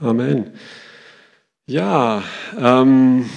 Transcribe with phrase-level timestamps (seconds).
[0.00, 0.50] Amen.
[1.66, 2.24] Ja,
[2.60, 3.30] ähm,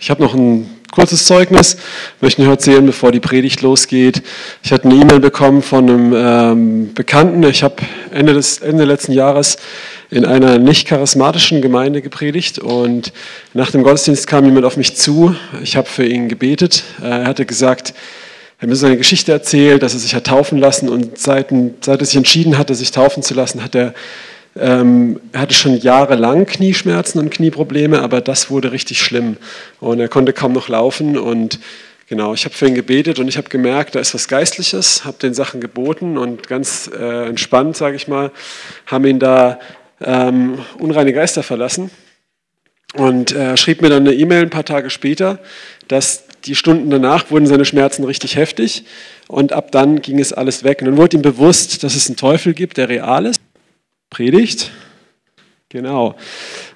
[0.00, 1.76] ich habe noch ein kurzes Zeugnis,
[2.22, 4.22] möchte ich noch erzählen, bevor die Predigt losgeht.
[4.62, 7.42] Ich hatte eine E-Mail bekommen von einem ähm, Bekannten.
[7.42, 7.76] Ich habe
[8.12, 9.58] Ende des Ende letzten Jahres
[10.10, 13.12] in einer nicht charismatischen Gemeinde gepredigt und
[13.52, 15.36] nach dem Gottesdienst kam jemand auf mich zu.
[15.62, 16.82] Ich habe für ihn gebetet.
[17.02, 17.92] Er hatte gesagt,
[18.58, 21.48] er hat mir seine Geschichte erzählt, dass er sich hat taufen lassen und seit,
[21.82, 23.92] seit er sich entschieden hatte, sich taufen zu lassen, hat er
[24.56, 29.36] ähm, er hatte schon jahrelang Knieschmerzen und Knieprobleme, aber das wurde richtig schlimm.
[29.80, 31.18] Und er konnte kaum noch laufen.
[31.18, 31.58] Und
[32.08, 35.18] genau, ich habe für ihn gebetet und ich habe gemerkt, da ist was Geistliches, habe
[35.18, 38.30] den Sachen geboten und ganz äh, entspannt, sage ich mal,
[38.86, 39.58] haben ihn da
[40.00, 41.90] ähm, unreine Geister verlassen.
[42.94, 45.40] Und er schrieb mir dann eine E-Mail ein paar Tage später,
[45.88, 48.84] dass die Stunden danach wurden seine Schmerzen richtig heftig
[49.26, 50.80] und ab dann ging es alles weg.
[50.80, 53.40] Und dann wurde ihm bewusst, dass es einen Teufel gibt, der real ist.
[54.14, 54.70] Predigt.
[55.70, 56.14] Genau.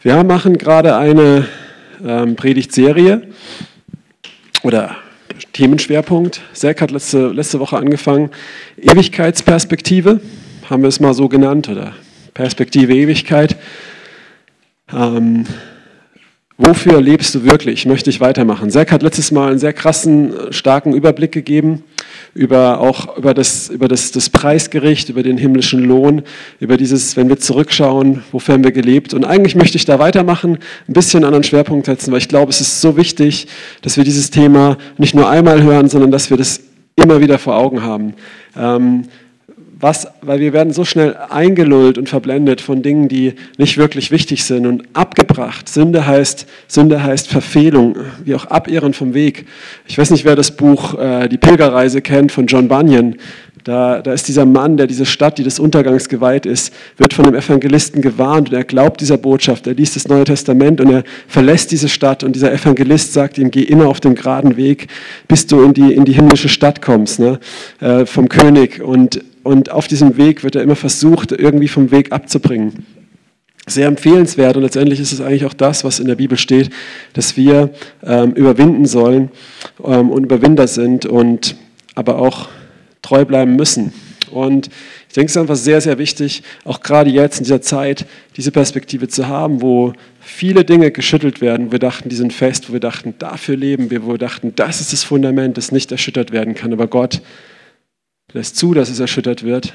[0.02, 1.46] Wir machen gerade eine
[2.04, 3.28] ähm, Predigtserie
[4.64, 4.96] oder
[5.52, 6.40] Themenschwerpunkt.
[6.52, 8.30] Zack hat letzte, letzte Woche angefangen.
[8.76, 10.20] Ewigkeitsperspektive,
[10.68, 11.92] haben wir es mal so genannt, oder
[12.34, 13.54] Perspektive Ewigkeit.
[14.92, 15.46] Ähm,
[16.56, 17.86] wofür lebst du wirklich?
[17.86, 18.68] Möchte ich weitermachen.
[18.72, 21.84] Zack hat letztes Mal einen sehr krassen, starken Überblick gegeben
[22.34, 26.22] über auch über das, über das, das Preisgericht, über den himmlischen Lohn,
[26.60, 29.14] über dieses, wenn wir zurückschauen, wofür haben wir gelebt.
[29.14, 32.60] Und eigentlich möchte ich da weitermachen, ein bisschen anderen Schwerpunkt setzen, weil ich glaube, es
[32.60, 33.48] ist so wichtig,
[33.82, 36.60] dass wir dieses Thema nicht nur einmal hören, sondern dass wir das
[36.96, 38.14] immer wieder vor Augen haben.
[38.56, 39.04] Ähm,
[39.80, 44.44] was, weil wir werden so schnell eingelullt und verblendet von Dingen, die nicht wirklich wichtig
[44.44, 45.68] sind und abgebracht.
[45.68, 49.46] Sünde heißt, Sünde heißt Verfehlung, wie auch Abirren vom Weg.
[49.86, 53.16] Ich weiß nicht, wer das Buch äh, Die Pilgerreise kennt von John Bunyan.
[53.68, 57.26] Da, da ist dieser Mann, der diese Stadt, die des Untergangs geweiht ist, wird von
[57.26, 59.66] dem Evangelisten gewarnt und er glaubt dieser Botschaft.
[59.66, 63.50] Er liest das Neue Testament und er verlässt diese Stadt und dieser Evangelist sagt ihm,
[63.50, 64.86] geh immer auf dem geraden Weg,
[65.28, 67.40] bis du in die, in die himmlische Stadt kommst, ne?
[67.80, 68.80] äh, vom König.
[68.80, 72.86] Und und auf diesem Weg wird er immer versucht, irgendwie vom Weg abzubringen.
[73.66, 76.70] Sehr empfehlenswert und letztendlich ist es eigentlich auch das, was in der Bibel steht,
[77.12, 77.68] dass wir
[78.02, 79.30] ähm, überwinden sollen
[79.84, 81.54] ähm, und Überwinder sind und
[81.94, 82.48] aber auch
[83.02, 83.92] treu bleiben müssen.
[84.30, 84.68] Und
[85.08, 88.50] ich denke, es ist einfach sehr, sehr wichtig, auch gerade jetzt in dieser Zeit, diese
[88.50, 91.72] Perspektive zu haben, wo viele Dinge geschüttelt werden.
[91.72, 94.80] Wir dachten, die sind fest, wo wir dachten, dafür leben wir, wo wir dachten, das
[94.80, 96.72] ist das Fundament, das nicht erschüttert werden kann.
[96.72, 97.22] Aber Gott
[98.32, 99.72] lässt zu, dass es erschüttert wird.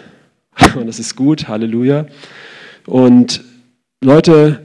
[0.76, 2.06] Und das ist gut, Halleluja.
[2.86, 3.44] Und
[4.02, 4.62] Leute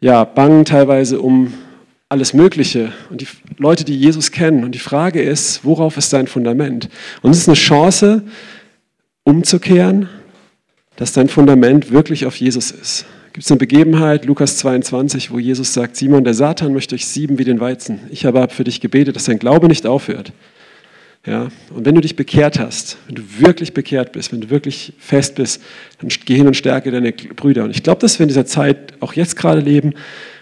[0.00, 1.52] ja, bangen teilweise um
[2.08, 2.92] alles Mögliche.
[3.10, 4.64] Und die Leute, die Jesus kennen.
[4.64, 6.88] Und die Frage ist, worauf ist dein Fundament?
[7.22, 8.22] Und es ist eine Chance,
[9.24, 10.08] umzukehren,
[10.96, 13.04] dass dein Fundament wirklich auf Jesus ist.
[13.32, 17.38] Gibt es eine Begebenheit, Lukas 22, wo Jesus sagt, Simon, der Satan möchte euch sieben
[17.38, 18.00] wie den Weizen.
[18.10, 20.32] Ich aber für dich gebetet, dass dein Glaube nicht aufhört.
[21.26, 21.48] Ja?
[21.74, 25.34] Und wenn du dich bekehrt hast, wenn du wirklich bekehrt bist, wenn du wirklich fest
[25.34, 25.62] bist,
[26.00, 27.64] dann geh hin und stärke deine Brüder.
[27.64, 29.92] Und ich glaube, dass wir in dieser Zeit auch jetzt gerade leben,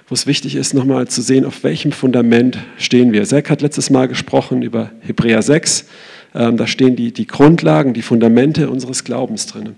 [0.09, 3.25] wo es wichtig ist, nochmal zu sehen, auf welchem Fundament stehen wir.
[3.25, 5.87] Zack hat letztes Mal gesprochen über Hebräer 6.
[6.35, 9.75] Ähm, da stehen die, die Grundlagen, die Fundamente unseres Glaubens drin.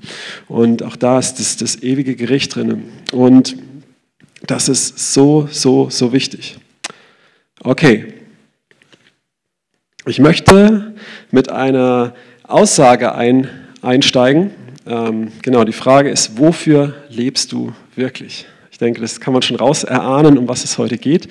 [0.46, 2.84] Und auch da ist das, das ewige Gericht drin.
[3.12, 3.56] Und
[4.46, 6.58] das ist so, so, so wichtig.
[7.60, 8.12] Okay,
[10.06, 10.94] ich möchte
[11.30, 13.48] mit einer Aussage ein,
[13.82, 14.50] einsteigen.
[14.86, 18.46] Ähm, genau, die Frage ist, wofür lebst du wirklich?
[18.78, 21.26] Ich denke, das kann man schon raus erahnen, um was es heute geht.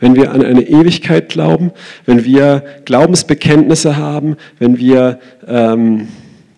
[0.00, 1.72] Wenn wir an eine Ewigkeit glauben,
[2.06, 6.08] wenn wir Glaubensbekenntnisse haben, wenn wir ähm,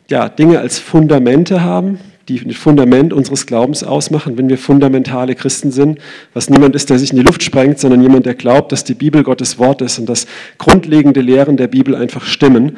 [0.09, 5.73] ja, Dinge als Fundamente haben, die das Fundament unseres Glaubens ausmachen, wenn wir fundamentale Christen
[5.73, 5.99] sind,
[6.35, 8.95] was niemand ist, der sich in die Luft sprengt, sondern jemand, der glaubt, dass die
[8.95, 12.77] Bibel Gottes Wort ist und dass grundlegende Lehren der Bibel einfach stimmen.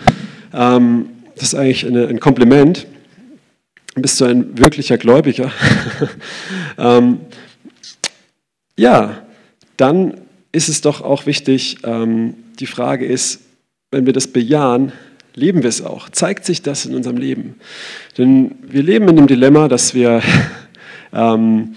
[0.55, 2.87] Ähm, das ist eigentlich eine, ein Kompliment.
[3.95, 5.53] Bist du ein wirklicher Gläubiger?
[6.79, 7.21] ähm,
[8.77, 9.23] ja,
[9.77, 10.21] dann
[10.51, 13.41] ist es doch auch wichtig, ähm, die Frage ist,
[13.93, 14.93] wenn wir das bejahen,
[15.35, 16.09] leben wir es auch?
[16.09, 17.55] Zeigt sich das in unserem Leben?
[18.19, 20.23] Denn wir leben in dem Dilemma, dass wir,
[21.13, 21.77] ähm,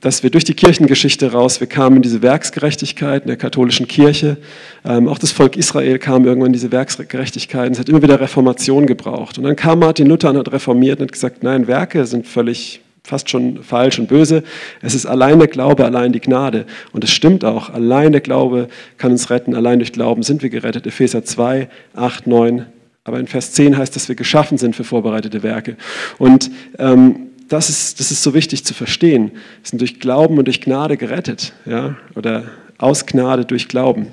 [0.00, 4.36] dass wir durch die Kirchengeschichte raus, wir kamen in diese Werksgerechtigkeit in der katholischen Kirche.
[4.84, 7.72] Ähm, auch das Volk Israel kam irgendwann in diese Werksgerechtigkeit.
[7.72, 9.38] Es hat immer wieder Reformation gebraucht.
[9.38, 12.80] Und dann kam Martin Luther und hat reformiert und hat gesagt, nein, Werke sind völlig
[13.02, 14.42] fast schon falsch und böse.
[14.82, 16.66] Es ist allein der Glaube, allein die Gnade.
[16.92, 20.50] Und es stimmt auch, allein der Glaube kann uns retten, allein durch Glauben sind wir
[20.50, 20.86] gerettet.
[20.86, 22.66] Epheser 2, 8, 9,
[23.04, 25.76] aber in Vers 10 heißt, dass wir geschaffen sind für vorbereitete Werke.
[26.18, 29.32] Und ähm, das ist, das ist so wichtig zu verstehen.
[29.32, 31.52] Wir sind durch Glauben und durch Gnade gerettet.
[31.66, 31.96] Ja?
[32.14, 32.44] Oder
[32.78, 34.08] aus Gnade durch Glauben.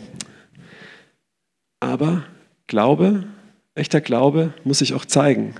[1.79, 2.23] Aber
[2.67, 3.25] Glaube,
[3.75, 5.53] echter Glaube, muss sich auch zeigen.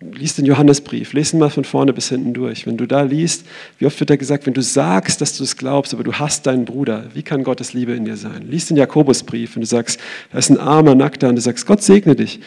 [0.00, 2.66] Lies den Johannesbrief, lesen mal von vorne bis hinten durch.
[2.66, 3.46] Wenn du da liest,
[3.78, 6.46] wie oft wird da gesagt, wenn du sagst, dass du es glaubst, aber du hast
[6.46, 8.48] deinen Bruder, wie kann Gottes Liebe in dir sein?
[8.48, 10.00] Lies den Jakobusbrief und du sagst,
[10.32, 12.40] da ist ein armer Nackter und du sagst, Gott segne dich.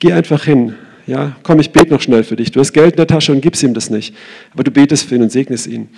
[0.00, 0.74] Geh einfach hin.
[1.06, 2.50] Ja, komm, ich bete noch schnell für dich.
[2.50, 4.14] Du hast Geld in der Tasche und gibst ihm das nicht.
[4.52, 5.88] Aber du betest für ihn und segnest ihn.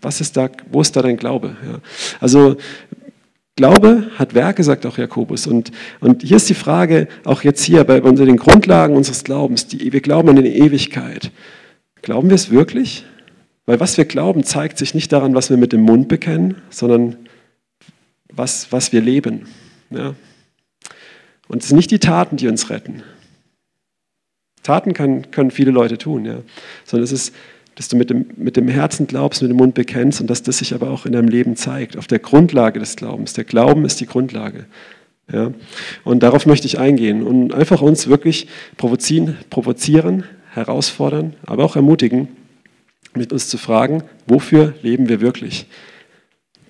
[0.00, 1.56] Was ist da, wo ist da dein Glaube?
[1.66, 1.80] Ja.
[2.20, 2.56] Also
[3.56, 5.46] Glaube hat Werke, sagt auch Jakobus.
[5.46, 5.70] Und,
[6.00, 9.92] und hier ist die Frage, auch jetzt hier bei unter den Grundlagen unseres Glaubens, die,
[9.92, 11.30] wir glauben an eine Ewigkeit.
[12.00, 13.04] Glauben wir es wirklich?
[13.66, 17.16] Weil was wir glauben, zeigt sich nicht daran, was wir mit dem Mund bekennen, sondern
[18.32, 19.46] was, was wir leben.
[19.90, 20.14] Ja?
[21.46, 23.02] Und es sind nicht die Taten, die uns retten.
[24.62, 26.38] Taten kann, können viele Leute tun, ja?
[26.84, 27.34] sondern es ist
[27.80, 30.58] dass du mit dem, mit dem Herzen glaubst, mit dem Mund bekennst und dass das
[30.58, 33.32] sich aber auch in deinem Leben zeigt, auf der Grundlage des Glaubens.
[33.32, 34.66] Der Glauben ist die Grundlage.
[35.32, 35.52] Ja?
[36.04, 42.28] Und darauf möchte ich eingehen und einfach uns wirklich provozieren, provozieren, herausfordern, aber auch ermutigen,
[43.14, 45.66] mit uns zu fragen, wofür leben wir wirklich?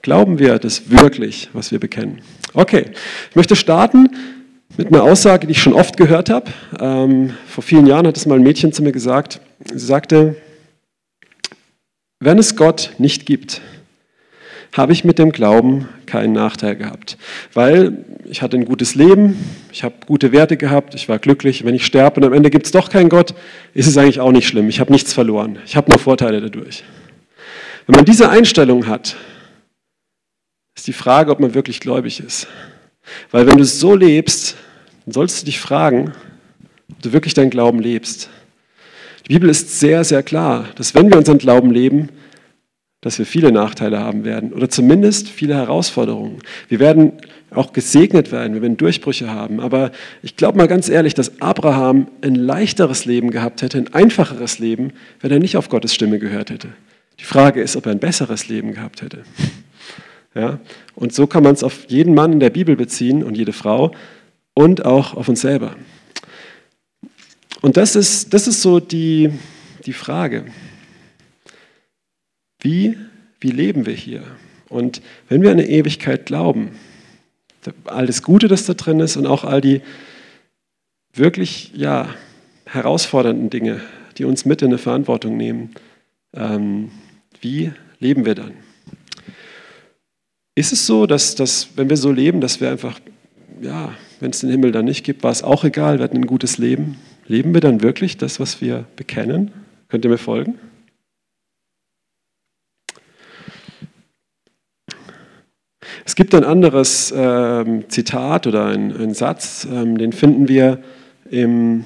[0.02, 2.20] Glauben wir das wirklich, was wir bekennen?
[2.54, 2.86] Okay,
[3.30, 4.10] ich möchte starten
[4.84, 6.50] mit einer Aussage, die ich schon oft gehört habe.
[6.78, 9.40] Ähm, vor vielen Jahren hat es mal ein Mädchen zu mir gesagt.
[9.70, 10.36] Sie sagte,
[12.18, 13.60] wenn es Gott nicht gibt,
[14.74, 17.18] habe ich mit dem Glauben keinen Nachteil gehabt,
[17.52, 19.36] weil ich hatte ein gutes Leben,
[19.70, 21.64] ich habe gute Werte gehabt, ich war glücklich.
[21.64, 23.34] Wenn ich sterbe und am Ende gibt es doch keinen Gott,
[23.74, 24.68] ist es eigentlich auch nicht schlimm.
[24.68, 25.58] Ich habe nichts verloren.
[25.66, 26.84] Ich habe nur Vorteile dadurch.
[27.86, 29.16] Wenn man diese Einstellung hat,
[30.76, 32.46] ist die Frage, ob man wirklich gläubig ist.
[33.30, 34.56] Weil wenn du so lebst,
[35.04, 36.12] dann solltest du dich fragen,
[36.90, 38.30] ob du wirklich deinen Glauben lebst.
[39.26, 42.08] Die Bibel ist sehr, sehr klar, dass wenn wir unseren Glauben leben,
[43.00, 46.38] dass wir viele Nachteile haben werden oder zumindest viele Herausforderungen.
[46.68, 47.12] Wir werden
[47.50, 49.60] auch gesegnet werden, wir werden Durchbrüche haben.
[49.60, 49.90] Aber
[50.22, 54.92] ich glaube mal ganz ehrlich, dass Abraham ein leichteres Leben gehabt hätte, ein einfacheres Leben,
[55.20, 56.68] wenn er nicht auf Gottes Stimme gehört hätte.
[57.18, 59.22] Die Frage ist, ob er ein besseres Leben gehabt hätte.
[60.34, 60.60] Ja?
[60.94, 63.92] Und so kann man es auf jeden Mann in der Bibel beziehen und jede Frau
[64.54, 65.76] und auch auf uns selber.
[67.60, 69.30] Und das ist, das ist so die,
[69.86, 70.46] die Frage.
[72.60, 72.96] Wie,
[73.40, 74.22] wie leben wir hier?
[74.68, 76.78] Und wenn wir an eine Ewigkeit glauben,
[77.84, 79.82] all das Gute, das da drin ist und auch all die
[81.12, 82.14] wirklich ja,
[82.64, 83.80] herausfordernden Dinge,
[84.16, 85.74] die uns mit in eine Verantwortung nehmen,
[86.34, 86.90] ähm,
[87.40, 88.54] wie leben wir dann?
[90.54, 93.00] Ist es so, dass, dass wenn wir so leben, dass wir einfach,
[93.60, 96.26] ja, wenn es den Himmel dann nicht gibt, war es auch egal, wir hatten ein
[96.26, 96.98] gutes Leben?
[97.26, 99.50] Leben wir dann wirklich das, was wir bekennen?
[99.88, 100.58] Könnt ihr mir folgen?
[106.04, 110.82] Es gibt ein anderes ähm, Zitat oder ein, ein Satz, ähm, den finden wir
[111.30, 111.84] im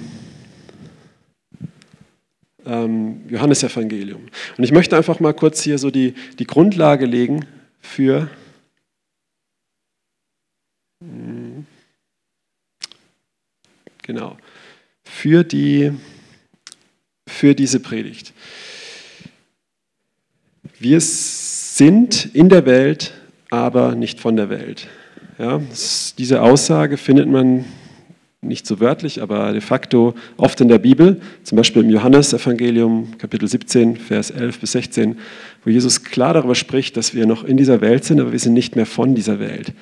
[2.66, 4.22] ähm, Johannesevangelium.
[4.56, 7.44] Und ich möchte einfach mal kurz hier so die, die Grundlage legen
[7.81, 8.28] für
[11.02, 11.33] hm,
[14.05, 14.37] genau
[15.05, 15.93] für, die,
[17.27, 18.33] für diese Predigt.
[20.79, 23.13] Wir sind in der Welt,
[23.51, 24.89] aber nicht von der Welt.
[25.39, 25.61] Ja,
[26.19, 27.65] diese Aussage findet man
[28.41, 33.49] nicht so wörtlich, aber de facto oft in der Bibel, zum Beispiel im Johannesevangelium Kapitel
[33.49, 35.19] 17, Vers 11 bis 16,
[35.65, 38.53] wo Jesus klar darüber spricht, dass wir noch in dieser Welt sind, aber wir sind
[38.53, 39.73] nicht mehr von dieser Welt.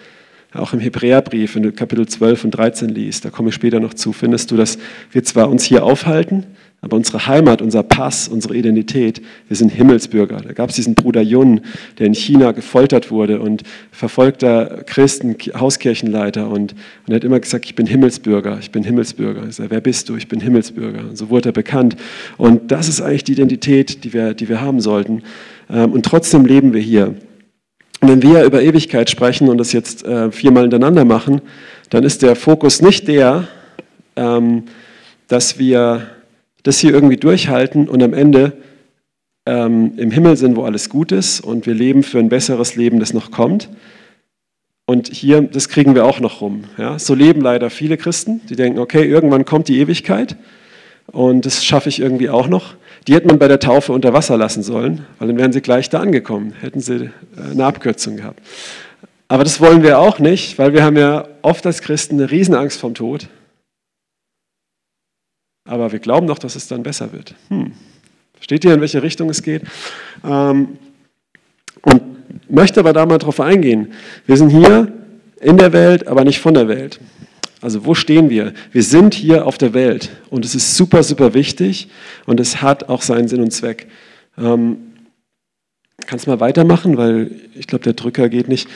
[0.54, 3.94] Auch im Hebräerbrief, wenn du Kapitel 12 und 13 liest, da komme ich später noch
[3.94, 4.78] zu, findest du, dass
[5.10, 6.44] wir zwar uns hier aufhalten,
[6.82, 10.38] aber unsere Heimat, unser Pass, unsere Identität, wir sind Himmelsbürger.
[10.40, 11.60] Da gab es diesen Bruder Yun,
[11.98, 17.64] der in China gefoltert wurde und verfolgter Christen, Hauskirchenleiter und, und er hat immer gesagt,
[17.66, 19.46] ich bin Himmelsbürger, ich bin Himmelsbürger.
[19.48, 20.16] Ich sage, wer bist du?
[20.16, 21.08] Ich bin Himmelsbürger.
[21.08, 21.96] Und so wurde er bekannt.
[22.36, 25.22] Und das ist eigentlich die Identität, die wir, die wir haben sollten.
[25.70, 27.14] Ähm, und trotzdem leben wir hier.
[28.02, 31.40] Und wenn wir über Ewigkeit sprechen und das jetzt äh, viermal hintereinander machen,
[31.88, 33.46] dann ist der Fokus nicht der,
[34.16, 34.64] ähm,
[35.28, 36.08] dass wir
[36.64, 38.54] das hier irgendwie durchhalten und am Ende
[39.46, 42.98] ähm, im Himmel sind, wo alles gut ist und wir leben für ein besseres Leben,
[42.98, 43.68] das noch kommt.
[44.84, 46.64] Und hier, das kriegen wir auch noch rum.
[46.78, 46.98] Ja?
[46.98, 50.34] So leben leider viele Christen, die denken, okay, irgendwann kommt die Ewigkeit
[51.06, 52.74] und das schaffe ich irgendwie auch noch.
[53.06, 55.90] Die hätte man bei der Taufe unter Wasser lassen sollen, weil dann wären sie gleich
[55.90, 58.40] da angekommen, hätten sie äh, eine Abkürzung gehabt.
[59.28, 62.78] Aber das wollen wir auch nicht, weil wir haben ja oft als Christen eine Riesenangst
[62.78, 63.28] vom Tod.
[65.64, 67.34] Aber wir glauben doch, dass es dann besser wird.
[67.48, 67.72] Hm.
[68.40, 69.62] Steht ihr, in welche Richtung es geht?
[70.24, 70.76] Ähm,
[71.82, 72.02] und
[72.50, 73.92] möchte aber da mal drauf eingehen.
[74.26, 74.92] Wir sind hier
[75.40, 77.00] in der Welt, aber nicht von der Welt.
[77.62, 78.52] Also wo stehen wir?
[78.72, 81.88] Wir sind hier auf der Welt und es ist super, super wichtig
[82.26, 83.86] und es hat auch seinen Sinn und Zweck.
[84.36, 84.78] Ähm,
[86.04, 88.68] kannst mal weitermachen, weil ich glaube, der Drücker geht nicht.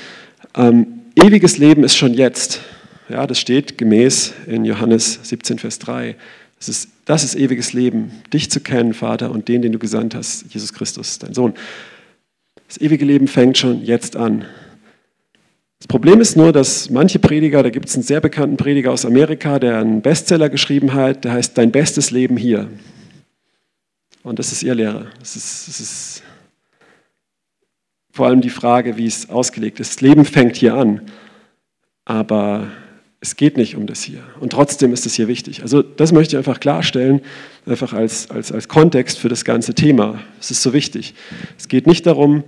[0.54, 2.60] Ähm, ewiges Leben ist schon jetzt.
[3.08, 6.14] Ja, das steht gemäß in Johannes 17, Vers 3.
[6.58, 10.14] Das ist, das ist ewiges Leben, dich zu kennen, Vater, und den, den du gesandt
[10.14, 11.54] hast, Jesus Christus, dein Sohn.
[12.68, 14.44] Das ewige Leben fängt schon jetzt an.
[15.86, 19.06] Das Problem ist nur, dass manche Prediger, da gibt es einen sehr bekannten Prediger aus
[19.06, 22.68] Amerika, der einen Bestseller geschrieben hat, der heißt Dein bestes Leben hier.
[24.24, 25.06] Und das ist ihr Lehrer.
[25.20, 26.22] Das ist, das ist
[28.10, 29.92] vor allem die Frage, wie es ausgelegt ist.
[29.94, 31.02] Das Leben fängt hier an,
[32.04, 32.66] aber
[33.20, 34.24] es geht nicht um das hier.
[34.40, 35.62] Und trotzdem ist es hier wichtig.
[35.62, 37.20] Also das möchte ich einfach klarstellen,
[37.64, 40.20] einfach als, als, als Kontext für das ganze Thema.
[40.40, 41.14] Es ist so wichtig.
[41.56, 42.42] Es geht nicht darum,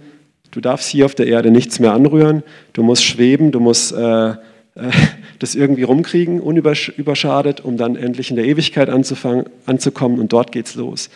[0.58, 2.42] Du darfst hier auf der Erde nichts mehr anrühren.
[2.72, 4.34] Du musst schweben, du musst äh, äh,
[5.38, 10.74] das irgendwie rumkriegen, unüberschadet, um dann endlich in der Ewigkeit anzufangen, anzukommen und dort geht's
[10.74, 11.10] los.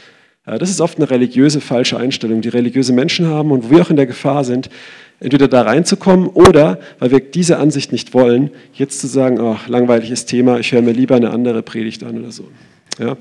[0.47, 3.83] Äh, das ist oft eine religiöse falsche Einstellung, die religiöse Menschen haben und wo wir
[3.83, 4.71] auch in der Gefahr sind,
[5.19, 10.25] entweder da reinzukommen oder, weil wir diese Ansicht nicht wollen, jetzt zu sagen, oh, langweiliges
[10.25, 12.47] Thema, ich höre mir lieber eine andere Predigt an oder so.
[13.01, 13.17] Ja?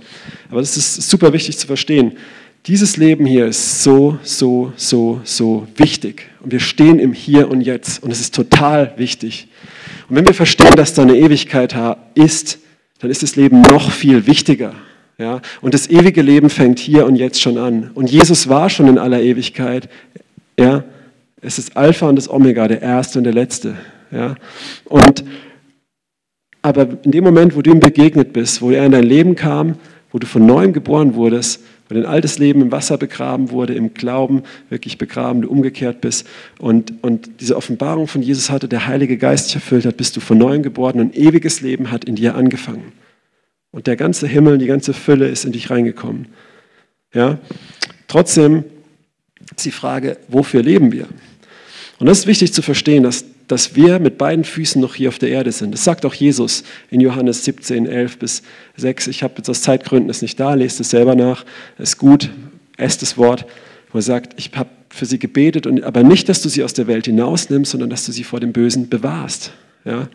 [0.51, 2.11] Aber das ist super wichtig zu verstehen.
[2.67, 6.29] Dieses Leben hier ist so, so, so, so wichtig.
[6.41, 8.03] Und wir stehen im Hier und Jetzt.
[8.03, 9.47] Und es ist total wichtig.
[10.07, 11.75] Und wenn wir verstehen, dass da eine Ewigkeit
[12.13, 12.59] ist,
[12.99, 14.75] dann ist das Leben noch viel wichtiger.
[15.17, 15.41] Ja?
[15.61, 17.89] Und das ewige Leben fängt hier und jetzt schon an.
[17.95, 19.89] Und Jesus war schon in aller Ewigkeit.
[20.59, 20.83] Ja?
[21.41, 23.75] Es ist Alpha und das Omega, der Erste und der Letzte.
[24.11, 24.35] Ja?
[24.85, 25.23] Und,
[26.61, 29.77] aber in dem Moment, wo du ihm begegnet bist, wo er in dein Leben kam,
[30.11, 33.93] wo du von neuem geboren wurdest, wo dein altes Leben im Wasser begraben wurde, im
[33.93, 36.25] Glauben wirklich begraben, du umgekehrt bist
[36.57, 40.21] und, und diese Offenbarung von Jesus hatte, der Heilige Geist dich erfüllt hat, bist du
[40.21, 42.93] von neuem geworden und ewiges Leben hat in dir angefangen.
[43.71, 46.27] Und der ganze Himmel, die ganze Fülle ist in dich reingekommen.
[47.13, 47.39] Ja?
[48.07, 48.63] Trotzdem
[49.53, 51.09] ist die Frage, wofür leben wir?
[51.99, 55.19] Und das ist wichtig zu verstehen, dass dass wir mit beiden Füßen noch hier auf
[55.19, 55.73] der Erde sind.
[55.73, 58.43] Das sagt auch Jesus in Johannes 17, 11 bis
[58.77, 59.07] 6.
[59.07, 61.43] Ich habe jetzt aus Zeitgründen es nicht da, lest es selber nach.
[61.77, 62.29] Es ist gut,
[62.77, 63.45] esst das Wort,
[63.91, 66.73] wo er sagt, ich habe für sie gebetet, und, aber nicht, dass du sie aus
[66.73, 69.51] der Welt hinausnimmst, sondern dass du sie vor dem Bösen bewahrst.
[69.83, 70.07] Ja?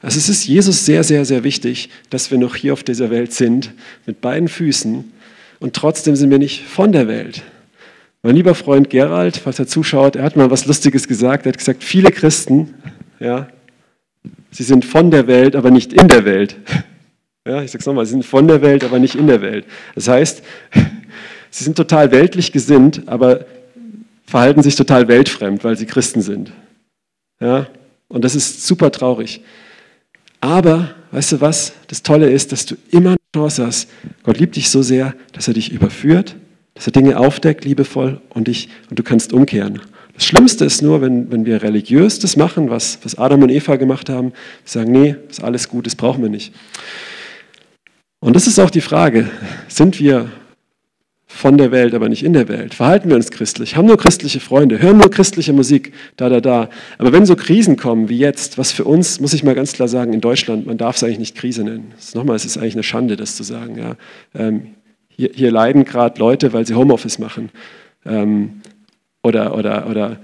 [0.00, 3.34] Also es ist Jesus sehr, sehr, sehr wichtig, dass wir noch hier auf dieser Welt
[3.34, 3.72] sind,
[4.06, 5.04] mit beiden Füßen,
[5.58, 7.42] und trotzdem sind wir nicht von der Welt.
[8.22, 11.46] Mein lieber Freund Gerald, falls er zuschaut, er hat mal was Lustiges gesagt.
[11.46, 12.74] Er hat gesagt, viele Christen,
[13.18, 13.48] ja,
[14.50, 16.56] sie sind von der Welt, aber nicht in der Welt.
[17.48, 19.64] Ja, ich sage es nochmal, sie sind von der Welt, aber nicht in der Welt.
[19.94, 20.42] Das heißt,
[21.50, 23.46] sie sind total weltlich gesinnt, aber
[24.26, 26.52] verhalten sich total weltfremd, weil sie Christen sind.
[27.40, 27.66] Ja,
[28.08, 29.42] und das ist super traurig.
[30.42, 31.72] Aber, weißt du was?
[31.86, 33.90] Das Tolle ist, dass du immer eine Chance hast.
[34.22, 36.36] Gott liebt dich so sehr, dass er dich überführt
[36.80, 39.82] dass er Dinge aufdeckt, liebevoll, und, ich, und du kannst umkehren.
[40.14, 43.76] Das Schlimmste ist nur, wenn, wenn wir religiös das machen, was, was Adam und Eva
[43.76, 44.32] gemacht haben,
[44.64, 46.54] sagen, nee, ist alles gut, das brauchen wir nicht.
[48.20, 49.28] Und das ist auch die Frage,
[49.68, 50.30] sind wir
[51.26, 52.72] von der Welt, aber nicht in der Welt?
[52.72, 53.76] Verhalten wir uns christlich?
[53.76, 54.80] Haben nur christliche Freunde?
[54.80, 55.92] Hören nur christliche Musik?
[56.16, 56.70] Da, da, da.
[56.96, 59.86] Aber wenn so Krisen kommen wie jetzt, was für uns, muss ich mal ganz klar
[59.86, 61.92] sagen, in Deutschland, man darf es eigentlich nicht Krise nennen.
[62.14, 63.76] Nochmal, es ist eigentlich eine Schande, das zu sagen.
[63.76, 63.96] Ja.
[64.34, 64.74] Ähm,
[65.20, 67.50] hier, hier leiden gerade Leute, weil sie Homeoffice machen
[68.06, 68.62] ähm,
[69.22, 70.18] oder, oder, oder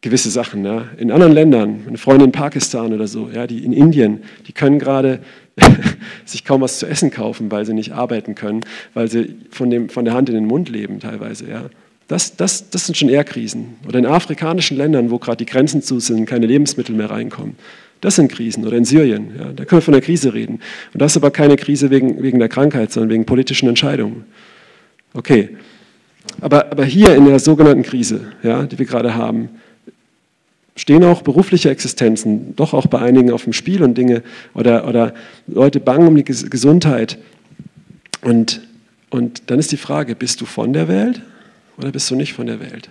[0.00, 0.64] gewisse Sachen.
[0.64, 0.86] Ja.
[0.96, 4.80] In anderen Ländern, eine Freundin in Pakistan oder so, ja, die in Indien, die können
[4.80, 5.20] gerade
[6.24, 9.88] sich kaum was zu essen kaufen, weil sie nicht arbeiten können, weil sie von, dem,
[9.88, 11.48] von der Hand in den Mund leben teilweise.
[11.48, 11.66] Ja.
[12.08, 13.76] Das, das, das sind schon eher Krisen.
[13.86, 17.54] Oder in afrikanischen Ländern, wo gerade die Grenzen zu sind, keine Lebensmittel mehr reinkommen.
[18.00, 18.66] Das sind Krisen.
[18.66, 20.60] Oder in Syrien, ja, da können wir von einer Krise reden.
[20.92, 24.24] Und das ist aber keine Krise wegen, wegen der Krankheit, sondern wegen politischen Entscheidungen.
[25.14, 25.56] Okay.
[26.40, 29.48] Aber, aber hier in der sogenannten Krise, ja, die wir gerade haben,
[30.76, 34.22] stehen auch berufliche Existenzen, doch auch bei einigen auf dem Spiel und Dinge,
[34.54, 35.14] oder, oder
[35.46, 37.18] Leute bangen um die Gesundheit.
[38.22, 38.60] Und,
[39.10, 41.20] und dann ist die Frage, bist du von der Welt
[41.76, 42.88] oder bist du nicht von der Welt?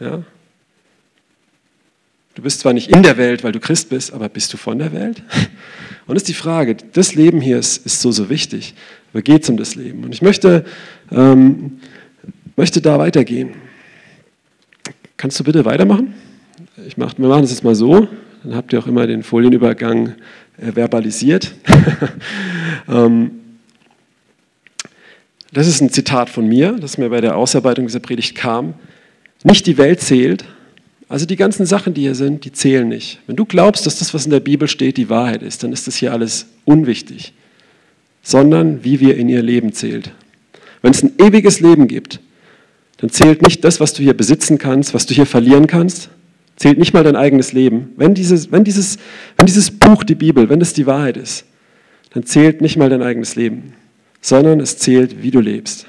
[0.00, 0.22] Ja?
[2.38, 4.78] Du bist zwar nicht in der Welt, weil du Christ bist, aber bist du von
[4.78, 5.24] der Welt?
[6.06, 8.74] Und das ist die Frage, das Leben hier ist, ist so, so wichtig.
[9.12, 10.04] Aber geht es um das Leben?
[10.04, 10.64] Und ich möchte,
[11.10, 11.80] ähm,
[12.54, 13.54] möchte da weitergehen.
[15.16, 16.14] Kannst du bitte weitermachen?
[16.86, 18.06] Ich mach, wir machen das jetzt mal so,
[18.44, 19.24] dann habt ihr auch immer den
[25.52, 28.74] das ist ein Zitat von mir, das mir bei der Ausarbeitung dieser Predigt kam,
[29.42, 30.44] nicht die Welt zählt,
[31.08, 33.20] also die ganzen Sachen, die hier sind, die zählen nicht.
[33.26, 35.86] Wenn du glaubst, dass das, was in der Bibel steht, die Wahrheit ist, dann ist
[35.86, 37.32] das hier alles unwichtig,
[38.22, 40.12] sondern wie wir in ihr Leben zählt.
[40.82, 42.20] Wenn es ein ewiges Leben gibt,
[42.98, 46.10] dann zählt nicht das, was du hier besitzen kannst, was du hier verlieren kannst,
[46.56, 47.92] zählt nicht mal dein eigenes Leben.
[47.96, 48.98] Wenn dieses, wenn dieses,
[49.36, 51.44] wenn dieses Buch, die Bibel, wenn es die Wahrheit ist,
[52.12, 53.74] dann zählt nicht mal dein eigenes Leben,
[54.20, 55.86] sondern es zählt, wie du lebst.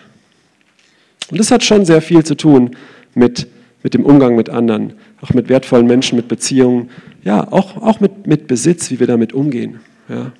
[1.31, 2.75] Und das hat schon sehr viel zu tun
[3.15, 3.47] mit,
[3.83, 6.89] mit dem Umgang mit anderen, auch mit wertvollen Menschen, mit Beziehungen,
[7.23, 9.79] ja, auch, auch mit, mit Besitz, wie wir damit umgehen.
[10.07, 10.31] Ja.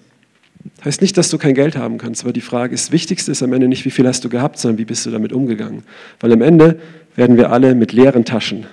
[0.83, 3.43] Heißt nicht, dass du kein Geld haben kannst, aber die Frage ist, das Wichtigste ist
[3.43, 5.83] am Ende nicht, wie viel hast du gehabt, sondern wie bist du damit umgegangen.
[6.19, 6.79] Weil am Ende
[7.15, 8.65] werden wir alle mit leeren Taschen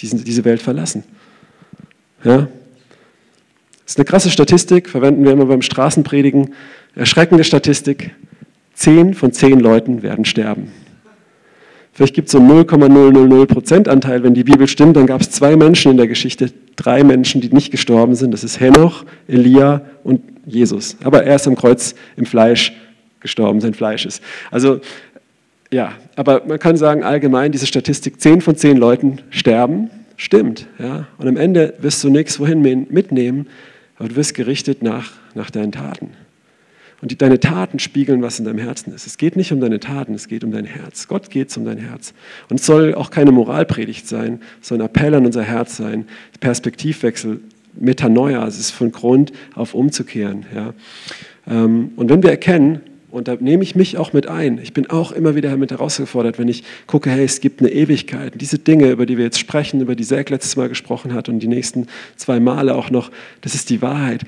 [0.00, 1.04] diesen, diese Welt verlassen.
[2.22, 2.48] Ja?
[3.84, 6.54] Das ist eine krasse Statistik, verwenden wir immer beim Straßenpredigen.
[6.94, 8.14] Erschreckende Statistik,
[8.74, 10.70] zehn von zehn Leuten werden sterben.
[11.94, 15.54] Vielleicht gibt es so einen 0,000 Anteil, wenn die Bibel stimmt, dann gab es zwei
[15.54, 18.32] Menschen in der Geschichte, drei Menschen, die nicht gestorben sind.
[18.32, 20.96] Das ist Henoch, Elia und Jesus.
[21.04, 22.72] Aber er ist am Kreuz im Fleisch
[23.20, 24.22] gestorben, sein Fleisch ist.
[24.50, 24.80] Also
[25.70, 30.66] ja, aber man kann sagen, allgemein, diese Statistik, zehn von zehn Leuten sterben, stimmt.
[30.78, 31.06] Ja?
[31.18, 33.46] Und am Ende wirst du nichts wohin mitnehmen,
[33.98, 36.10] aber du wirst gerichtet nach, nach deinen Taten.
[37.04, 39.06] Und die, deine Taten spiegeln, was in deinem Herzen ist.
[39.06, 41.06] Es geht nicht um deine Taten, es geht um dein Herz.
[41.06, 42.14] Gott geht es um dein Herz.
[42.48, 46.06] Und es soll auch keine Moralpredigt sein, sondern ein Appell an unser Herz sein.
[46.40, 47.40] Perspektivwechsel,
[47.78, 50.46] Metanoia, es ist von Grund auf umzukehren.
[50.54, 50.72] Ja.
[51.46, 52.80] Ähm, und wenn wir erkennen,
[53.10, 54.58] und da nehme ich mich auch mit ein.
[54.62, 58.40] Ich bin auch immer wieder damit herausgefordert, wenn ich gucke, hey, es gibt eine Ewigkeit.
[58.40, 61.40] Diese Dinge, über die wir jetzt sprechen, über die Zack letztes Mal gesprochen hat und
[61.40, 63.10] die nächsten zwei Male auch noch,
[63.42, 64.24] das ist die Wahrheit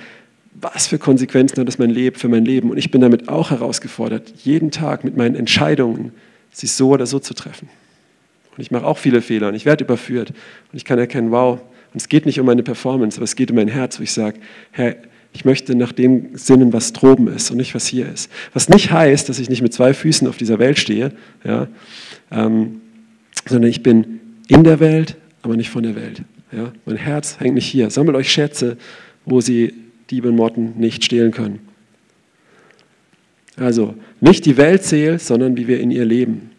[0.60, 2.70] was für Konsequenzen hat das mein Leben für mein Leben?
[2.70, 6.12] Und ich bin damit auch herausgefordert, jeden Tag mit meinen Entscheidungen
[6.52, 7.68] sie so oder so zu treffen.
[8.56, 10.30] Und ich mache auch viele Fehler und ich werde überführt.
[10.30, 11.60] Und ich kann erkennen, wow,
[11.92, 14.12] und es geht nicht um meine Performance, aber es geht um mein Herz, wo ich
[14.12, 14.38] sage,
[14.70, 14.96] Herr,
[15.32, 18.30] ich möchte nach dem sinnen, was droben ist und nicht, was hier ist.
[18.54, 21.12] Was nicht heißt, dass ich nicht mit zwei Füßen auf dieser Welt stehe,
[21.44, 21.68] ja,
[22.30, 22.80] ähm,
[23.46, 26.22] sondern ich bin in der Welt, aber nicht von der Welt.
[26.52, 26.72] Ja.
[26.86, 27.90] Mein Herz hängt nicht hier.
[27.90, 28.78] Sammelt euch Schätze,
[29.26, 29.74] wo sie
[30.10, 31.60] Diebe und Motten nicht stehlen können.
[33.56, 36.50] Also nicht die Welt zählt, sondern wie wir in ihr leben.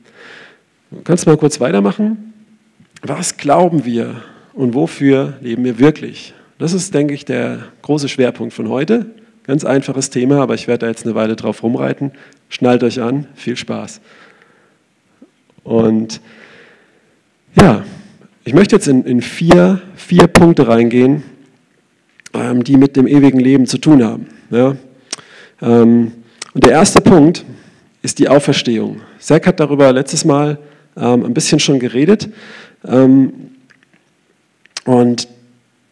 [1.03, 2.33] Kannst du mal kurz weitermachen?
[3.01, 6.33] Was glauben wir und wofür leben wir wirklich?
[6.57, 9.05] Das ist, denke ich, der große Schwerpunkt von heute.
[9.43, 12.11] Ganz einfaches Thema, aber ich werde da jetzt eine Weile drauf rumreiten.
[12.49, 14.01] Schnallt euch an, viel Spaß.
[15.63, 16.21] Und
[17.55, 17.83] ja,
[18.43, 21.23] ich möchte jetzt in, in vier, vier Punkte reingehen,
[22.33, 24.27] ähm, die mit dem ewigen Leben zu tun haben.
[24.49, 24.75] Ja?
[25.61, 26.11] Ähm,
[26.53, 27.45] und der erste Punkt
[28.01, 29.01] ist die Auferstehung.
[29.19, 30.59] Zack hat darüber letztes Mal
[30.95, 32.29] ähm, ein bisschen schon geredet.
[34.85, 35.27] und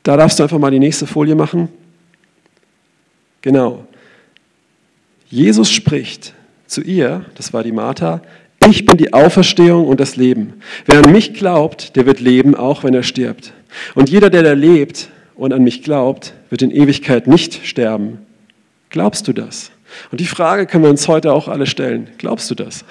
[0.04, 1.68] da darfst du einfach mal die nächste Folie machen.
[3.42, 3.86] Genau.
[5.28, 6.34] Jesus spricht
[6.68, 8.22] zu ihr, das war die Martha,
[8.68, 10.54] ich bin die Auferstehung und das Leben.
[10.86, 13.54] Wer an mich glaubt, der wird leben, auch wenn er stirbt.
[13.96, 18.20] Und jeder, der da lebt, und an mich glaubt, wird in Ewigkeit nicht sterben.
[18.90, 19.72] Glaubst du das?
[20.12, 22.10] Und die Frage können wir uns heute auch alle stellen.
[22.18, 22.86] Glaubst du das?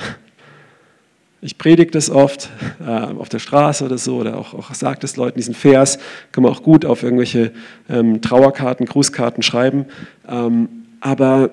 [1.41, 2.49] Ich predige das oft
[2.81, 5.99] äh, auf der Straße oder so, oder auch, auch sagt es Leuten, diesen Vers
[6.33, 7.53] kann man auch gut auf irgendwelche
[7.91, 9.85] ähm, Trauerkarten, Grußkarten schreiben.
[10.27, 10.69] Ähm,
[11.01, 11.51] aber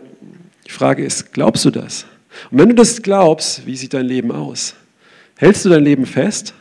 [0.65, 2.05] die Frage ist, glaubst du das?
[2.51, 4.75] Und wenn du das glaubst, wie sieht dein Leben aus?
[5.35, 6.53] Hältst du dein Leben fest?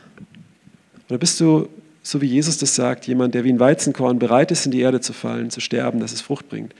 [1.09, 1.69] Oder bist du
[2.03, 5.01] so wie Jesus das sagt, jemand, der wie ein Weizenkorn bereit ist, in die Erde
[5.01, 6.75] zu fallen, zu sterben, dass es Frucht bringt.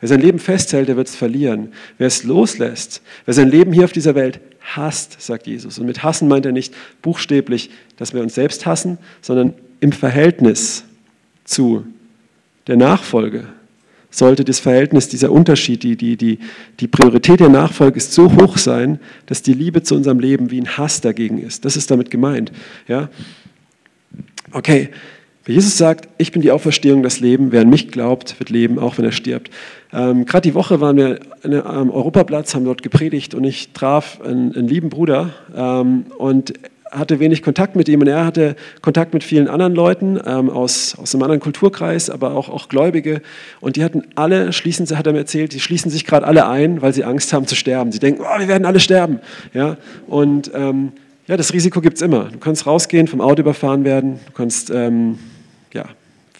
[0.00, 1.72] Wer sein Leben festhält, der wird es verlieren.
[1.98, 5.78] Wer es loslässt, wer sein Leben hier auf dieser Welt hasst, sagt Jesus.
[5.78, 10.84] Und mit hassen meint er nicht buchstäblich, dass wir uns selbst hassen, sondern im Verhältnis
[11.44, 11.86] zu
[12.66, 13.46] der Nachfolge
[14.10, 16.38] sollte das Verhältnis, dieser Unterschied, die, die, die,
[16.80, 20.60] die Priorität der Nachfolge ist so hoch sein, dass die Liebe zu unserem Leben wie
[20.60, 21.64] ein Hass dagegen ist.
[21.64, 22.52] Das ist damit gemeint.
[22.86, 23.08] Ja?
[24.54, 24.90] Okay,
[25.48, 27.50] Jesus sagt, ich bin die Auferstehung, das Leben.
[27.50, 29.50] Wer an mich glaubt, wird leben, auch wenn er stirbt.
[29.92, 31.18] Ähm, Gerade die Woche waren wir
[31.66, 36.52] am Europaplatz, haben dort gepredigt und ich traf einen, einen lieben Bruder ähm, und
[36.88, 40.96] hatte wenig Kontakt mit ihm und er hatte Kontakt mit vielen anderen Leuten ähm, aus,
[41.00, 43.22] aus einem anderen Kulturkreis, aber auch, auch Gläubige.
[43.60, 46.80] Und die hatten alle, schließen, hat er mir erzählt, die schließen sich gerade alle ein,
[46.80, 47.90] weil sie Angst haben zu sterben.
[47.90, 49.18] Sie denken, oh, wir werden alle sterben.
[49.52, 49.78] Ja?
[50.06, 50.92] Und ähm,
[51.26, 52.24] ja, das Risiko gibt es immer.
[52.24, 55.18] Du kannst rausgehen, vom Auto überfahren werden, du kannst ähm,
[55.72, 55.86] ja,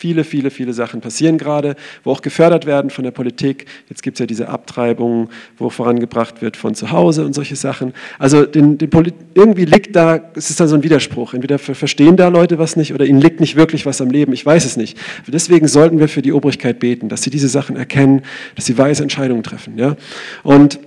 [0.05, 3.65] Viele, viele, viele Sachen passieren gerade, wo auch gefördert werden von der Politik.
[3.89, 7.95] Jetzt gibt es ja diese Abtreibungen, wo vorangebracht wird von zu Hause und solche Sachen.
[8.19, 8.91] Also den, den
[9.35, 11.33] irgendwie liegt da, es ist da so ein Widerspruch.
[11.33, 14.35] Entweder verstehen da Leute was nicht oder ihnen liegt nicht wirklich was am Leben.
[14.35, 14.99] Ich weiß es nicht.
[15.27, 18.23] Deswegen sollten wir für die Obrigkeit beten, dass sie diese Sachen erkennen,
[18.57, 19.79] dass sie weise Entscheidungen treffen.
[19.79, 19.97] Ja?
[20.43, 20.81] Und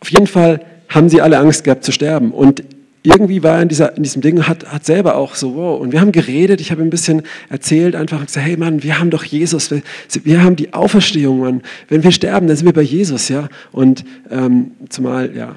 [0.00, 2.32] auf jeden Fall haben sie alle Angst gehabt zu sterben.
[2.32, 2.62] Und
[3.02, 5.80] irgendwie war er in, dieser, in diesem Ding, hat, hat selber auch so, wow.
[5.80, 9.10] Und wir haben geredet, ich habe ein bisschen erzählt, einfach gesagt, hey Mann, wir haben
[9.10, 9.82] doch Jesus, wir,
[10.24, 11.62] wir haben die Auferstehung, Mann.
[11.88, 13.48] Wenn wir sterben, dann sind wir bei Jesus, ja.
[13.72, 15.54] Und ähm, zumal, ja,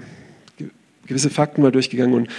[1.07, 2.29] gewisse Fakten mal durchgegangen und,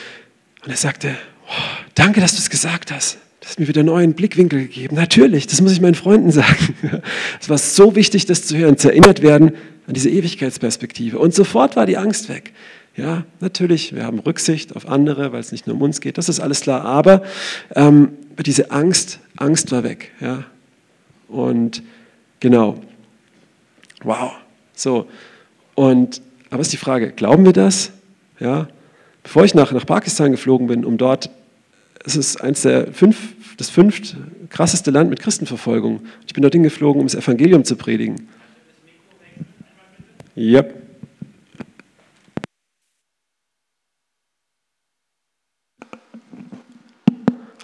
[0.64, 1.10] und er sagte,
[1.46, 3.18] oh, danke, dass du es gesagt hast.
[3.40, 4.94] Das hat mir wieder einen neuen Blickwinkel gegeben.
[4.94, 7.02] Natürlich, das muss ich meinen Freunden sagen.
[7.40, 9.52] Es war so wichtig, das zu hören, zu erinnert werden
[9.88, 11.18] an diese Ewigkeitsperspektive.
[11.18, 12.52] Und sofort war die Angst weg.
[12.94, 16.28] Ja, natürlich, wir haben Rücksicht auf andere, weil es nicht nur um uns geht, das
[16.28, 16.84] ist alles klar.
[16.84, 17.22] Aber
[17.74, 18.10] ähm,
[18.44, 20.12] diese Angst, Angst war weg.
[20.20, 20.44] Ja?
[21.28, 21.82] Und
[22.40, 22.78] genau,
[24.02, 24.32] wow.
[24.74, 25.06] So,
[25.74, 27.92] und, aber ist die Frage, glauben wir das?
[28.38, 28.68] Ja?
[29.22, 31.30] Bevor ich nach, nach Pakistan geflogen bin, um dort,
[32.04, 34.16] es ist eins der fünf, das fünft
[34.50, 36.00] krasseste Land mit Christenverfolgung.
[36.26, 38.28] Ich bin dorthin geflogen, um das Evangelium zu predigen.
[40.36, 40.81] Yep.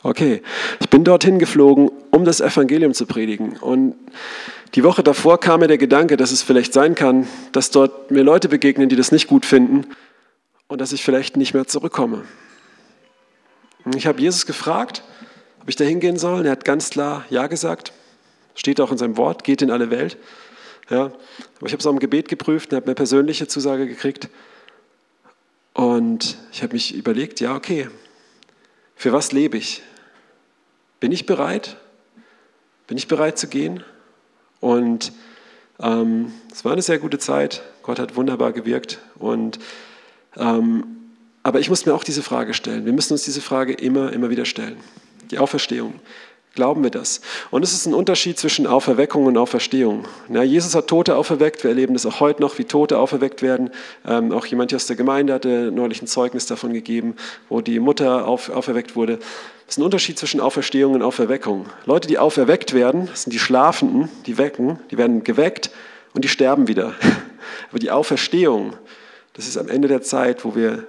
[0.02, 0.42] Okay,
[0.80, 3.56] ich bin dorthin geflogen, um das Evangelium zu predigen.
[3.56, 3.96] Und
[4.74, 8.22] die Woche davor kam mir der Gedanke, dass es vielleicht sein kann, dass dort mir
[8.22, 9.86] Leute begegnen, die das nicht gut finden
[10.68, 12.24] und dass ich vielleicht nicht mehr zurückkomme.
[13.96, 15.02] Ich habe Jesus gefragt,
[15.62, 16.44] ob ich da hingehen soll.
[16.44, 17.92] Er hat ganz klar Ja gesagt.
[18.54, 20.16] Steht auch in seinem Wort, geht in alle Welt.
[20.90, 21.04] Ja,
[21.56, 24.28] aber ich habe es auch im Gebet geprüft und habe eine persönliche Zusage gekriegt.
[25.74, 27.88] Und ich habe mich überlegt, ja, okay,
[28.98, 29.82] für was lebe ich?
[30.98, 31.76] Bin ich bereit?
[32.88, 33.84] Bin ich bereit zu gehen?
[34.58, 35.12] Und
[35.78, 37.62] ähm, es war eine sehr gute Zeit.
[37.84, 38.98] Gott hat wunderbar gewirkt.
[39.14, 39.60] Und,
[40.36, 40.84] ähm,
[41.44, 42.86] aber ich muss mir auch diese Frage stellen.
[42.86, 44.78] Wir müssen uns diese Frage immer, immer wieder stellen.
[45.30, 46.00] Die Auferstehung.
[46.58, 47.20] Glauben wir das?
[47.52, 50.08] Und es ist ein Unterschied zwischen Auferweckung und Auferstehung.
[50.28, 53.70] Ja, Jesus hat Tote auferweckt, wir erleben das auch heute noch, wie Tote auferweckt werden.
[54.04, 57.14] Ähm, auch jemand hier aus der Gemeinde hatte neulich ein Zeugnis davon gegeben,
[57.48, 59.20] wo die Mutter auf, auferweckt wurde.
[59.68, 61.66] Es ist ein Unterschied zwischen Auferstehung und Auferweckung.
[61.86, 65.70] Leute, die auferweckt werden, das sind die Schlafenden, die wecken, die werden geweckt
[66.12, 66.92] und die sterben wieder.
[67.70, 68.72] Aber die Auferstehung,
[69.34, 70.88] das ist am Ende der Zeit, wo wir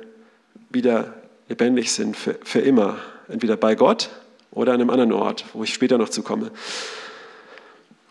[0.72, 1.14] wieder
[1.48, 2.98] lebendig sind, für, für immer.
[3.28, 4.10] Entweder bei Gott
[4.52, 6.52] oder an einem anderen Ort, wo ich später noch zukomme.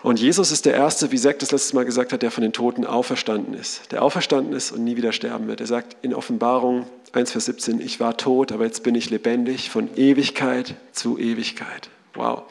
[0.03, 2.53] Und Jesus ist der Erste, wie Zack das letztes Mal gesagt hat, der von den
[2.53, 3.91] Toten auferstanden ist.
[3.91, 5.61] Der auferstanden ist und nie wieder sterben wird.
[5.61, 9.71] Er sagt in Offenbarung 1, Vers 17, ich war tot, aber jetzt bin ich lebendig
[9.71, 11.91] von Ewigkeit zu Ewigkeit.
[12.15, 12.45] Wow.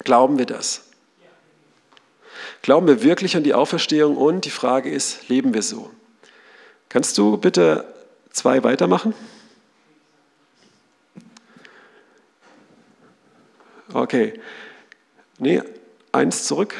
[0.00, 0.82] Glauben wir das?
[2.60, 4.16] Glauben wir wirklich an die Auferstehung?
[4.16, 5.90] Und die Frage ist, leben wir so?
[6.90, 7.86] Kannst du bitte
[8.30, 9.14] zwei weitermachen?
[13.92, 14.40] Okay.
[15.38, 15.62] Nee,
[16.12, 16.74] eins zurück.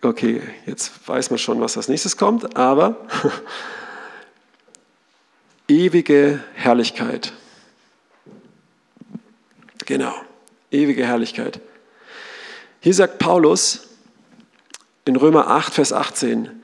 [0.00, 2.96] Okay, jetzt weiß man schon, was als nächstes kommt, aber
[5.68, 7.32] ewige Herrlichkeit.
[9.86, 10.14] Genau,
[10.70, 11.60] ewige Herrlichkeit.
[12.80, 13.88] Hier sagt Paulus
[15.04, 16.62] in Römer 8, Vers 18,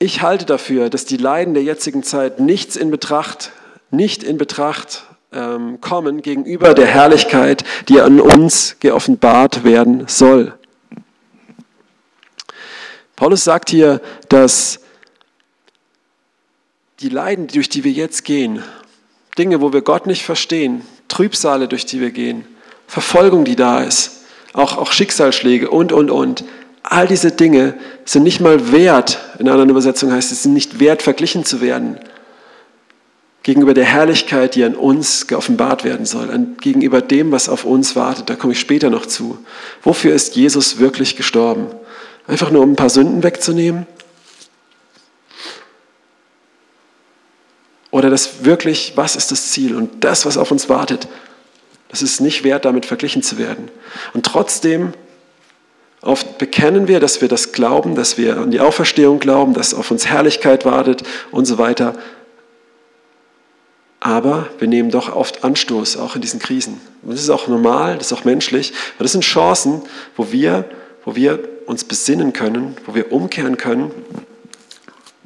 [0.00, 3.52] ich halte dafür, dass die Leiden der jetzigen Zeit nichts in Betracht,
[3.92, 10.54] nicht in Betracht ähm, kommen gegenüber der Herrlichkeit, die an uns geoffenbart werden soll.
[13.16, 14.80] Paulus sagt hier, dass
[17.00, 18.62] die Leiden, durch die wir jetzt gehen,
[19.38, 22.46] Dinge, wo wir Gott nicht verstehen, Trübsale, durch die wir gehen,
[22.86, 26.44] Verfolgung, die da ist, auch, auch Schicksalsschläge und, und, und,
[26.82, 30.80] all diese Dinge sind nicht mal wert, in einer anderen Übersetzung heißt es, sind nicht
[30.80, 31.98] wert, verglichen zu werden
[33.42, 36.28] gegenüber der Herrlichkeit, die an uns geoffenbart werden soll,
[36.60, 38.30] gegenüber dem, was auf uns wartet.
[38.30, 39.38] Da komme ich später noch zu.
[39.82, 41.66] Wofür ist Jesus wirklich gestorben?
[42.26, 43.86] Einfach nur, um ein paar Sünden wegzunehmen?
[47.90, 49.74] Oder das wirklich, was ist das Ziel?
[49.74, 51.08] Und das, was auf uns wartet,
[51.88, 53.70] das ist nicht wert, damit verglichen zu werden.
[54.14, 54.94] Und trotzdem
[56.02, 59.92] Oft bekennen wir, dass wir das glauben, dass wir an die Auferstehung glauben, dass auf
[59.92, 61.94] uns Herrlichkeit wartet und so weiter.
[64.04, 66.80] Aber wir nehmen doch oft Anstoß, auch in diesen Krisen.
[67.02, 68.72] Und das ist auch normal, das ist auch menschlich.
[68.96, 69.80] Aber das sind Chancen,
[70.16, 70.64] wo wir,
[71.04, 73.92] wo wir uns besinnen können, wo wir umkehren können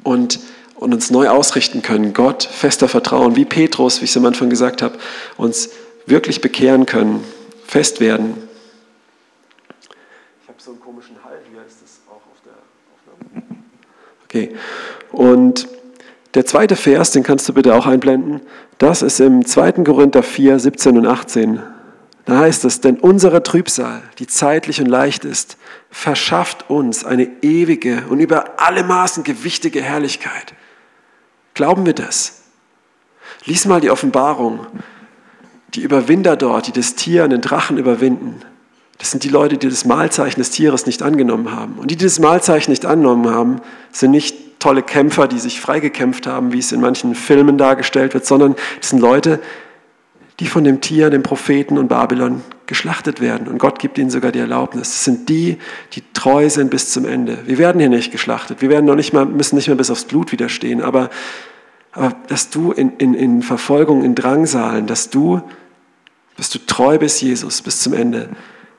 [0.03, 0.39] und,
[0.75, 2.13] und uns neu ausrichten können.
[2.13, 4.99] Gott fester vertrauen, wie Petrus, wie ich es am Anfang gesagt habe,
[5.37, 5.71] uns
[6.05, 7.23] wirklich bekehren können,
[7.65, 8.35] fest werden.
[10.59, 11.65] so einen komischen Hall hier.
[11.65, 12.53] Ist das auch auf der
[12.93, 13.43] Aufnahme?
[14.25, 14.55] Okay.
[15.11, 15.67] Und
[16.37, 18.41] der zweite Vers, den kannst du bitte auch einblenden.
[18.77, 19.83] Das ist im 2.
[19.83, 21.61] Korinther 4, 17 und 18.
[22.25, 25.57] Da heißt es, denn unsere Trübsal, die zeitlich und leicht ist,
[25.89, 30.53] verschafft uns eine ewige und über alle Maßen gewichtige Herrlichkeit.
[31.53, 32.43] Glauben wir das?
[33.45, 34.67] Lies mal die Offenbarung.
[35.73, 38.41] Die Überwinder dort, die das Tier und den Drachen überwinden,
[38.97, 41.73] das sind die Leute, die das Malzeichen des Tieres nicht angenommen haben.
[41.73, 46.25] Und die, die das Malzeichen nicht angenommen haben, sind nicht tolle Kämpfer, die sich freigekämpft
[46.25, 49.39] haben, wie es in manchen Filmen dargestellt wird, sondern das sind Leute,
[50.39, 53.47] die von dem Tier, dem Propheten und Babylon geschlachtet werden.
[53.47, 54.89] Und Gott gibt ihnen sogar die Erlaubnis.
[54.89, 55.57] Das sind die,
[55.93, 57.39] die treu sind bis zum Ende.
[57.45, 58.61] Wir werden hier nicht geschlachtet.
[58.61, 60.81] Wir werden noch nicht mal, müssen nicht mehr bis aufs Blut widerstehen.
[60.81, 61.09] Aber,
[61.91, 65.41] aber dass du in, in, in Verfolgung, in Drangsalen, dass du,
[66.35, 68.29] dass du treu bist, Jesus, bis zum Ende,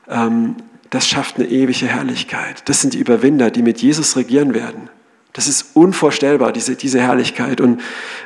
[0.09, 2.62] das schafft eine ewige Herrlichkeit.
[2.66, 4.88] Das sind die Überwinder, die mit Jesus regieren werden.
[5.35, 7.81] Das ist unvorstellbar, diese, diese Herrlichkeit und,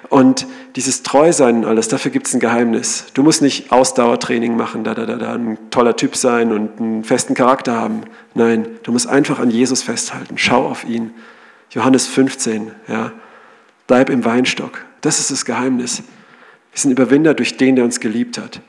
[0.09, 3.07] und dieses Treusein und alles, dafür gibt es ein Geheimnis.
[3.13, 7.05] Du musst nicht Ausdauertraining machen, da, da, da, da, ein toller Typ sein und einen
[7.05, 8.03] festen Charakter haben.
[8.35, 10.39] Nein, du musst einfach an Jesus festhalten.
[10.39, 11.11] Schau auf ihn.
[11.71, 13.13] Johannes 15, ja.
[13.89, 14.85] Bleib im Weinstock.
[15.03, 15.99] Das ist das Geheimnis.
[15.99, 18.63] Wir sind Überwinder durch den, der uns geliebt hat.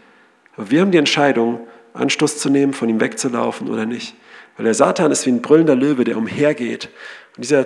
[0.57, 1.61] Aber wir haben die Entscheidung,
[1.93, 4.15] Anstoß zu nehmen, von ihm wegzulaufen oder nicht.
[4.57, 6.89] Weil der Satan ist wie ein brüllender Löwe, der umhergeht.
[7.35, 7.65] Und dieser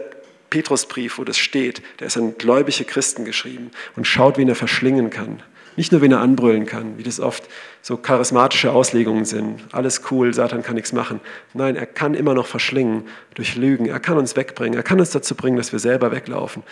[0.50, 5.10] Petrusbrief, wo das steht, der ist an gläubige Christen geschrieben und schaut, wen er verschlingen
[5.10, 5.42] kann.
[5.76, 7.44] Nicht nur, wen er anbrüllen kann, wie das oft
[7.84, 9.62] so charismatische Auslegungen sind.
[9.72, 11.20] Alles cool, Satan kann nichts machen.
[11.54, 13.04] Nein, er kann immer noch verschlingen
[13.36, 13.86] durch Lügen.
[13.86, 14.76] Er kann uns wegbringen.
[14.76, 16.64] Er kann uns dazu bringen, dass wir selber weglaufen.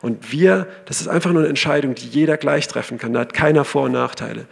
[0.00, 3.12] Und wir, das ist einfach nur eine Entscheidung, die jeder gleich treffen kann.
[3.12, 4.46] Da hat keiner Vor- und Nachteile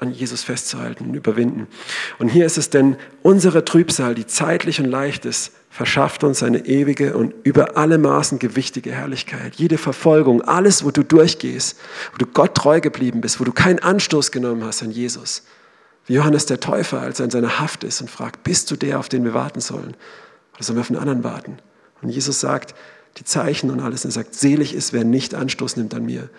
[0.00, 1.68] an Jesus festzuhalten und überwinden.
[2.18, 6.64] Und hier ist es denn, unsere Trübsal, die zeitlich und leicht ist, verschafft uns eine
[6.66, 9.56] ewige und über alle Maßen gewichtige Herrlichkeit.
[9.56, 11.78] Jede Verfolgung, alles, wo du durchgehst,
[12.12, 15.42] wo du Gott treu geblieben bist, wo du keinen Anstoß genommen hast an Jesus.
[16.06, 18.98] Wie Johannes der Täufer, als er in seiner Haft ist und fragt, bist du der,
[18.98, 19.94] auf den wir warten sollen?
[20.54, 21.58] Oder sollen wir auf einen anderen warten?
[22.00, 22.74] Und Jesus sagt,
[23.18, 26.30] die Zeichen und alles, und er sagt, selig ist, wer nicht Anstoß nimmt an mir.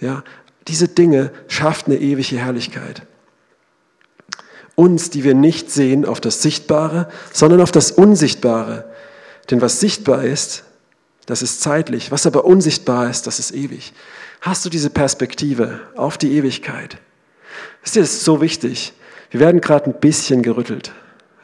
[0.00, 0.24] Ja,
[0.68, 3.02] diese Dinge schafft eine ewige Herrlichkeit.
[4.74, 8.90] Uns, die wir nicht sehen, auf das Sichtbare, sondern auf das Unsichtbare.
[9.50, 10.64] Denn was sichtbar ist,
[11.26, 12.10] das ist zeitlich.
[12.10, 13.92] Was aber unsichtbar ist, das ist ewig.
[14.40, 16.98] Hast du diese Perspektive auf die Ewigkeit?
[17.82, 18.92] Wisst ihr, das ist so wichtig.
[19.30, 20.92] Wir werden gerade ein bisschen gerüttelt.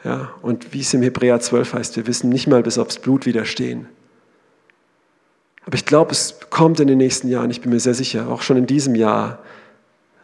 [0.03, 3.25] Ja, und wie es im Hebräer 12 heißt, wir wissen nicht mal bis aufs Blut
[3.25, 3.87] widerstehen.
[5.67, 8.41] Aber ich glaube, es kommt in den nächsten Jahren, ich bin mir sehr sicher, auch
[8.41, 9.39] schon in diesem Jahr,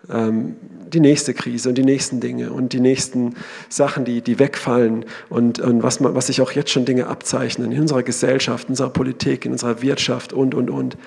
[0.10, 0.56] ähm,
[0.88, 3.36] die nächste Krise und die nächsten Dinge und die nächsten
[3.68, 7.82] Sachen, die, die wegfallen und, und was, was sich auch jetzt schon Dinge abzeichnen in
[7.82, 10.98] unserer Gesellschaft, in unserer Politik, in unserer Wirtschaft und, und, und.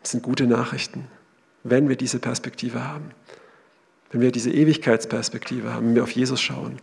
[0.00, 1.04] Das sind gute Nachrichten,
[1.62, 3.10] wenn wir diese Perspektive haben.
[4.10, 6.78] Wenn wir diese Ewigkeitsperspektive haben, wenn wir auf Jesus schauen,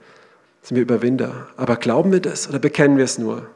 [0.61, 1.47] sind wir Überwinder.
[1.57, 3.47] Aber glauben wir das oder bekennen wir es nur?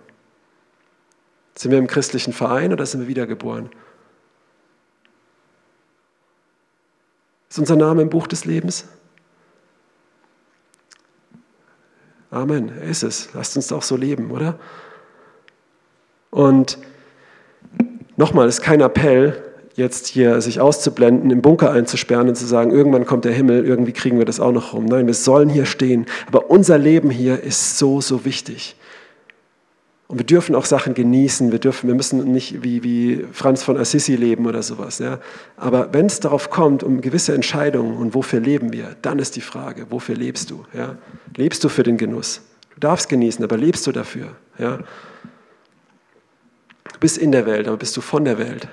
[1.55, 3.69] Sind wir im christlichen Verein oder sind wir wiedergeboren?
[7.49, 8.85] Ist unser Name im Buch des Lebens?
[12.31, 13.33] Amen, er ist es.
[13.33, 14.57] Lasst uns doch so leben, oder?
[16.29, 16.77] Und
[18.15, 19.43] nochmal, es ist kein Appell,
[19.75, 23.91] jetzt hier sich auszublenden, im Bunker einzusperren und zu sagen, irgendwann kommt der Himmel, irgendwie
[23.91, 24.85] kriegen wir das auch noch rum.
[24.85, 26.05] Nein, wir sollen hier stehen.
[26.27, 28.75] Aber unser Leben hier ist so, so wichtig.
[30.12, 31.54] Und wir dürfen auch Sachen genießen.
[31.54, 35.00] Wir, dürfen, wir müssen nicht wie, wie Franz von Assisi leben oder sowas.
[35.00, 35.21] Ja?
[35.56, 39.41] Aber wenn es darauf kommt, um gewisse Entscheidungen und wofür leben wir, dann ist die
[39.41, 40.65] Frage, wofür lebst du?
[40.74, 40.97] Ja?
[41.38, 42.41] Lebst du für den Genuss?
[42.74, 44.36] Du darfst genießen, aber lebst du dafür?
[44.58, 44.80] Ja?
[46.91, 48.67] Du bist in der Welt, aber bist du von der Welt?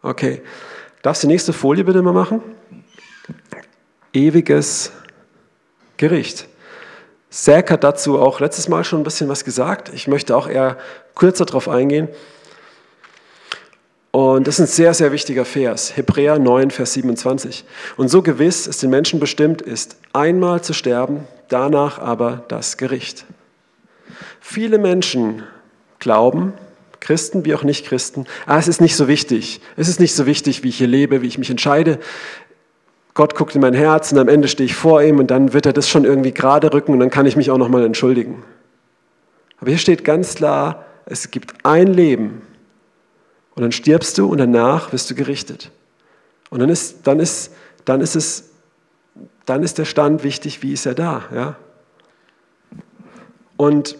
[0.00, 0.42] Okay.
[1.02, 2.40] Darfst du die nächste Folie bitte mal machen?
[4.12, 4.92] Ewiges
[5.96, 6.46] Gericht.
[7.36, 9.90] Zack hat dazu auch letztes Mal schon ein bisschen was gesagt.
[9.92, 10.78] Ich möchte auch eher
[11.14, 12.08] kürzer darauf eingehen.
[14.10, 15.98] Und das ist ein sehr, sehr wichtiger Vers.
[15.98, 17.66] Hebräer 9, Vers 27.
[17.98, 23.26] Und so gewiss es den Menschen bestimmt ist, einmal zu sterben, danach aber das Gericht.
[24.40, 25.42] Viele Menschen
[25.98, 26.54] glauben,
[27.00, 29.60] Christen wie auch Nicht-Christen, ah, es ist nicht so wichtig.
[29.76, 31.98] Es ist nicht so wichtig, wie ich hier lebe, wie ich mich entscheide.
[33.16, 35.64] Gott guckt in mein Herz und am Ende stehe ich vor ihm und dann wird
[35.64, 38.44] er das schon irgendwie gerade rücken und dann kann ich mich auch nochmal entschuldigen.
[39.58, 42.42] Aber hier steht ganz klar, es gibt ein Leben
[43.54, 45.70] und dann stirbst du und danach wirst du gerichtet.
[46.50, 47.54] Und dann ist, dann ist,
[47.86, 48.50] dann ist es,
[49.46, 51.56] dann ist der Stand wichtig, wie ist er da, ja?
[53.56, 53.96] Und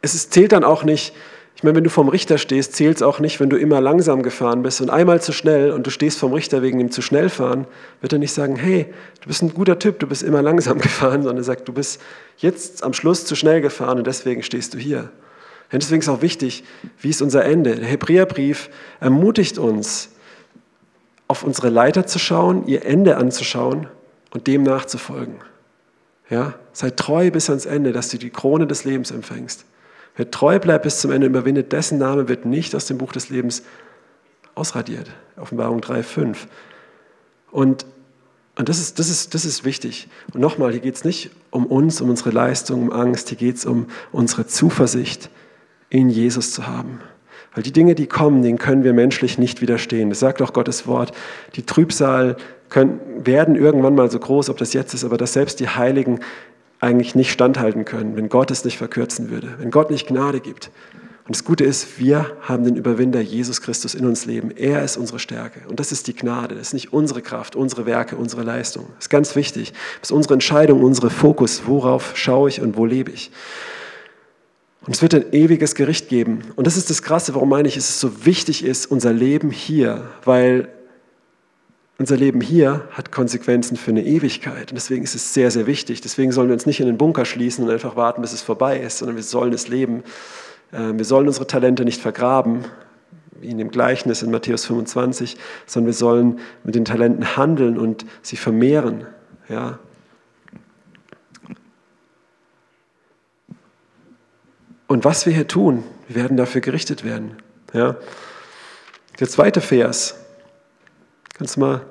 [0.00, 1.35] es ist, zählt dann auch nicht, ich
[1.66, 4.62] meine, wenn du vom Richter stehst, zählt es auch nicht, wenn du immer langsam gefahren
[4.62, 7.66] bist und einmal zu schnell und du stehst vom Richter wegen dem zu schnell fahren,
[8.00, 8.86] wird er nicht sagen, hey,
[9.20, 12.00] du bist ein guter Typ, du bist immer langsam gefahren, sondern er sagt, du bist
[12.38, 15.10] jetzt am Schluss zu schnell gefahren und deswegen stehst du hier.
[15.72, 16.64] Und deswegen ist auch wichtig,
[17.00, 17.74] wie ist unser Ende?
[17.74, 20.10] Der Hebräerbrief ermutigt uns,
[21.28, 23.88] auf unsere Leiter zu schauen, ihr Ende anzuschauen
[24.30, 25.34] und dem nachzufolgen.
[26.30, 26.54] Ja?
[26.72, 29.64] Sei treu bis ans Ende, dass du die Krone des Lebens empfängst.
[30.16, 33.28] Wer treu bleibt bis zum Ende, überwindet, dessen Name wird nicht aus dem Buch des
[33.28, 33.62] Lebens
[34.54, 35.10] ausradiert.
[35.36, 36.48] Offenbarung 3, 5.
[37.50, 37.86] Und,
[38.56, 40.08] und das, ist, das, ist, das ist wichtig.
[40.32, 43.56] Und nochmal, hier geht es nicht um uns, um unsere Leistung, um Angst, hier geht
[43.56, 45.30] es um unsere Zuversicht
[45.90, 47.00] in Jesus zu haben.
[47.54, 50.10] Weil die Dinge, die kommen, denen können wir menschlich nicht widerstehen.
[50.10, 51.12] Das sagt auch Gottes Wort.
[51.54, 52.36] Die Trübsal
[52.68, 56.20] können, werden irgendwann mal so groß, ob das jetzt ist, aber dass selbst die Heiligen
[56.86, 60.70] eigentlich nicht standhalten können, wenn Gott es nicht verkürzen würde, wenn Gott nicht Gnade gibt.
[61.26, 64.52] Und das Gute ist, wir haben den Überwinder Jesus Christus in uns leben.
[64.52, 65.68] Er ist unsere Stärke.
[65.68, 66.54] Und das ist die Gnade.
[66.54, 68.86] Das ist nicht unsere Kraft, unsere Werke, unsere Leistung.
[68.94, 69.72] Das ist ganz wichtig.
[70.00, 71.62] Das ist unsere Entscheidung, unsere Fokus.
[71.66, 73.32] Worauf schaue ich und wo lebe ich?
[74.86, 76.42] Und es wird ein ewiges Gericht geben.
[76.54, 80.08] Und das ist das Krasse, warum meine ich, es so wichtig ist, unser Leben hier,
[80.24, 80.68] weil
[81.98, 84.70] unser Leben hier hat Konsequenzen für eine Ewigkeit.
[84.70, 86.00] Und deswegen ist es sehr, sehr wichtig.
[86.00, 88.78] Deswegen sollen wir uns nicht in den Bunker schließen und einfach warten, bis es vorbei
[88.78, 90.02] ist, sondern wir sollen es leben.
[90.72, 92.64] Ähm, wir sollen unsere Talente nicht vergraben,
[93.40, 98.04] wie in dem Gleichnis in Matthäus 25, sondern wir sollen mit den Talenten handeln und
[98.22, 99.06] sie vermehren.
[99.48, 99.78] Ja,
[104.88, 107.36] Und was wir hier tun, wir werden dafür gerichtet werden.
[107.72, 107.96] Ja.
[109.18, 110.25] Der zweite Vers.
[111.36, 111.82] Kannst du mal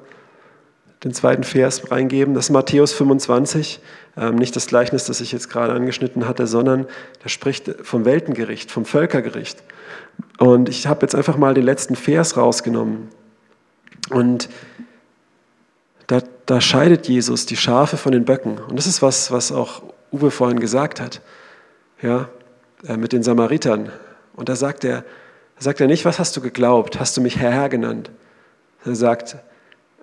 [1.03, 2.33] den zweiten Vers reingeben?
[2.33, 3.79] Das ist Matthäus 25.
[4.17, 6.87] Ähm, nicht das Gleichnis, das ich jetzt gerade angeschnitten hatte, sondern
[7.21, 9.61] da spricht vom Weltengericht, vom Völkergericht.
[10.39, 13.09] Und ich habe jetzt einfach mal den letzten Vers rausgenommen.
[14.09, 14.49] Und
[16.07, 18.57] da, da scheidet Jesus die Schafe von den Böcken.
[18.57, 21.21] Und das ist was, was auch Uwe vorhin gesagt hat.
[22.01, 22.29] Ja,
[22.87, 23.91] äh, mit den Samaritern.
[24.35, 25.03] Und da sagt er,
[25.59, 26.99] sagt er nicht, was hast du geglaubt?
[26.99, 28.09] Hast du mich Herr, Herr genannt?
[28.85, 29.37] Er sagt,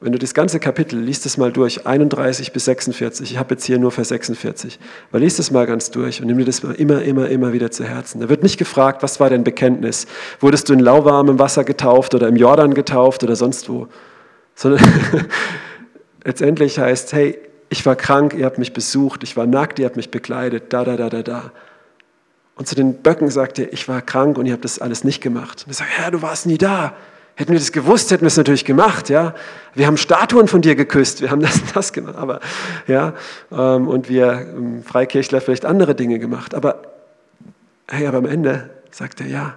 [0.01, 3.65] wenn du das ganze Kapitel, liest es mal durch, 31 bis 46, ich habe jetzt
[3.65, 7.03] hier nur Vers 46, aber liest es mal ganz durch und nimm dir das immer,
[7.03, 8.21] immer, immer wieder zu Herzen.
[8.21, 10.07] Da wird nicht gefragt, was war dein Bekenntnis?
[10.41, 13.87] Wurdest du in lauwarmem Wasser getauft oder im Jordan getauft oder sonst wo?
[14.57, 14.85] Sondern
[16.25, 19.97] letztendlich heißt, hey, ich war krank, ihr habt mich besucht, ich war nackt, ihr habt
[19.97, 21.53] mich bekleidet, da, da, da, da, da.
[22.57, 25.23] Und zu den Böcken sagte er, ich war krank und ihr habt das alles nicht
[25.23, 25.63] gemacht.
[25.65, 26.95] Und er sagt, Herr, du warst nie da.
[27.35, 29.35] Hätten wir das gewusst, hätten wir es natürlich gemacht, ja.
[29.75, 32.41] Wir haben Statuen von dir geküsst, wir haben das und das gemacht, aber,
[32.87, 33.15] ja.
[33.51, 36.55] Ähm, und wir im Freikirchler vielleicht andere Dinge gemacht.
[36.55, 36.83] Aber,
[37.89, 39.55] hey, aber am Ende sagt er, ja,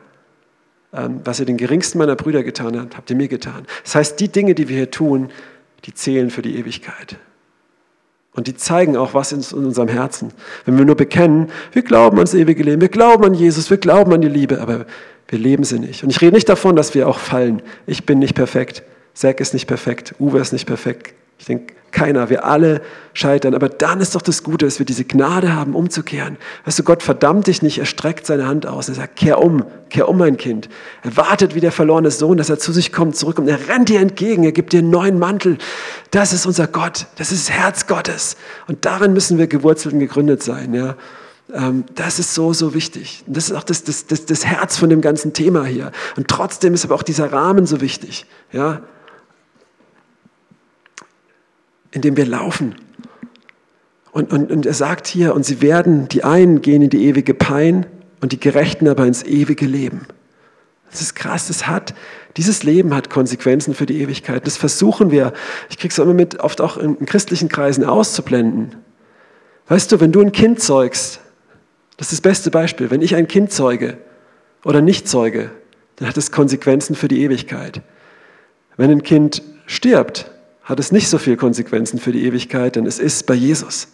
[0.93, 3.65] ähm, was ihr den geringsten meiner Brüder getan habt, habt ihr mir getan.
[3.83, 5.29] Das heißt, die Dinge, die wir hier tun,
[5.83, 7.17] die zählen für die Ewigkeit.
[8.33, 10.31] Und die zeigen auch was in unserem Herzen.
[10.65, 14.13] Wenn wir nur bekennen, wir glauben ans ewige Leben, wir glauben an Jesus, wir glauben
[14.13, 14.85] an die Liebe, aber
[15.27, 16.03] wir leben sie nicht.
[16.03, 17.61] Und ich rede nicht davon, dass wir auch fallen.
[17.87, 18.83] Ich bin nicht perfekt.
[19.13, 20.13] Zack ist nicht perfekt.
[20.19, 21.13] Uwe ist nicht perfekt.
[21.39, 22.81] Ich denke, keiner, wir alle
[23.13, 23.55] scheitern.
[23.55, 26.37] Aber dann ist doch das Gute, dass wir diese Gnade haben, umzukehren.
[26.65, 28.89] Weißt du, Gott verdammt dich nicht, er streckt seine Hand aus.
[28.89, 30.67] Er sagt, kehr um, kehr um, mein Kind.
[31.03, 33.87] Er wartet wie der verlorene Sohn, dass er zu sich kommt, zurück und er rennt
[33.87, 35.57] dir entgegen, er gibt dir einen neuen Mantel.
[36.11, 38.35] Das ist unser Gott, das ist das Herz Gottes.
[38.67, 40.73] Und darin müssen wir gewurzelt und gegründet sein.
[40.73, 40.97] Ja?
[41.53, 43.23] Ähm, das ist so, so wichtig.
[43.27, 45.91] Das ist auch das, das, das, das Herz von dem ganzen Thema hier.
[46.15, 48.25] Und trotzdem ist aber auch dieser Rahmen so wichtig.
[48.51, 48.81] Ja?
[51.95, 52.75] in dem wir laufen.
[54.11, 57.33] Und, und, und er sagt hier, und sie werden, die einen gehen in die ewige
[57.33, 57.85] Pein
[58.21, 60.05] und die Gerechten aber ins ewige Leben.
[60.91, 61.95] Das ist krass, das hat,
[62.35, 64.45] dieses Leben hat Konsequenzen für die Ewigkeit.
[64.45, 65.31] Das versuchen wir,
[65.69, 68.75] ich kriege es immer mit, oft auch in, in christlichen Kreisen auszublenden.
[69.67, 71.21] Weißt du, wenn du ein Kind zeugst,
[71.97, 73.97] das ist das beste Beispiel, wenn ich ein Kind zeuge
[74.63, 75.51] oder nicht zeuge,
[75.95, 77.81] dann hat es Konsequenzen für die Ewigkeit.
[78.77, 80.31] Wenn ein Kind stirbt,
[80.63, 83.87] hat es nicht so viel Konsequenzen für die Ewigkeit, denn es ist bei Jesus.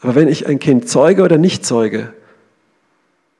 [0.00, 2.12] Aber wenn ich ein Kind zeuge oder nicht zeuge,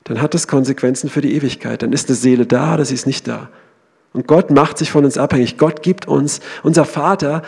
[0.04, 1.82] dann hat es Konsequenzen für die Ewigkeit.
[1.82, 3.50] Dann ist eine Seele da oder sie ist nicht da.
[4.12, 5.58] Und Gott macht sich von uns abhängig.
[5.58, 7.42] Gott gibt uns, unser Vater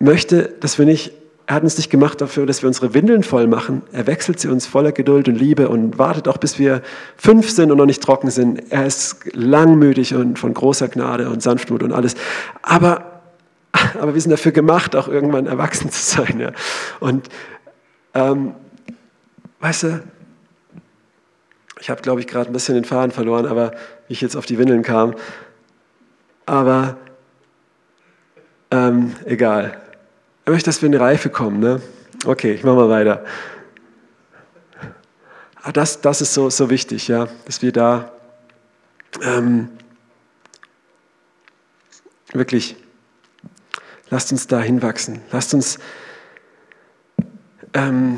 [0.00, 1.12] möchte, dass wir nicht,
[1.48, 3.80] er hat uns nicht gemacht dafür, dass wir unsere Windeln voll machen.
[3.90, 6.82] Er wechselt sie uns voller Geduld und Liebe und wartet auch, bis wir
[7.16, 8.70] fünf sind und noch nicht trocken sind.
[8.70, 12.16] Er ist langmütig und von großer Gnade und Sanftmut und alles.
[12.60, 13.22] Aber
[13.98, 16.38] aber wir sind dafür gemacht, auch irgendwann erwachsen zu sein.
[16.38, 16.52] Ja.
[17.00, 17.30] Und,
[18.12, 18.54] ähm,
[19.60, 20.02] weißt du,
[21.80, 23.70] ich habe, glaube ich, gerade ein bisschen den Faden verloren, aber
[24.06, 25.14] wie ich jetzt auf die Windeln kam.
[26.44, 26.98] Aber
[28.70, 29.78] ähm, egal.
[30.48, 31.60] Er möchte, dass wir in die Reife kommen.
[31.60, 31.82] Ne?
[32.24, 33.22] Okay, ich mache mal weiter.
[35.60, 38.12] Ah, das, das ist so, so wichtig, ja, dass wir da
[39.22, 39.68] ähm,
[42.32, 42.76] wirklich,
[44.08, 45.20] lasst uns da hinwachsen.
[45.32, 45.78] Lasst uns,
[47.74, 48.16] ähm,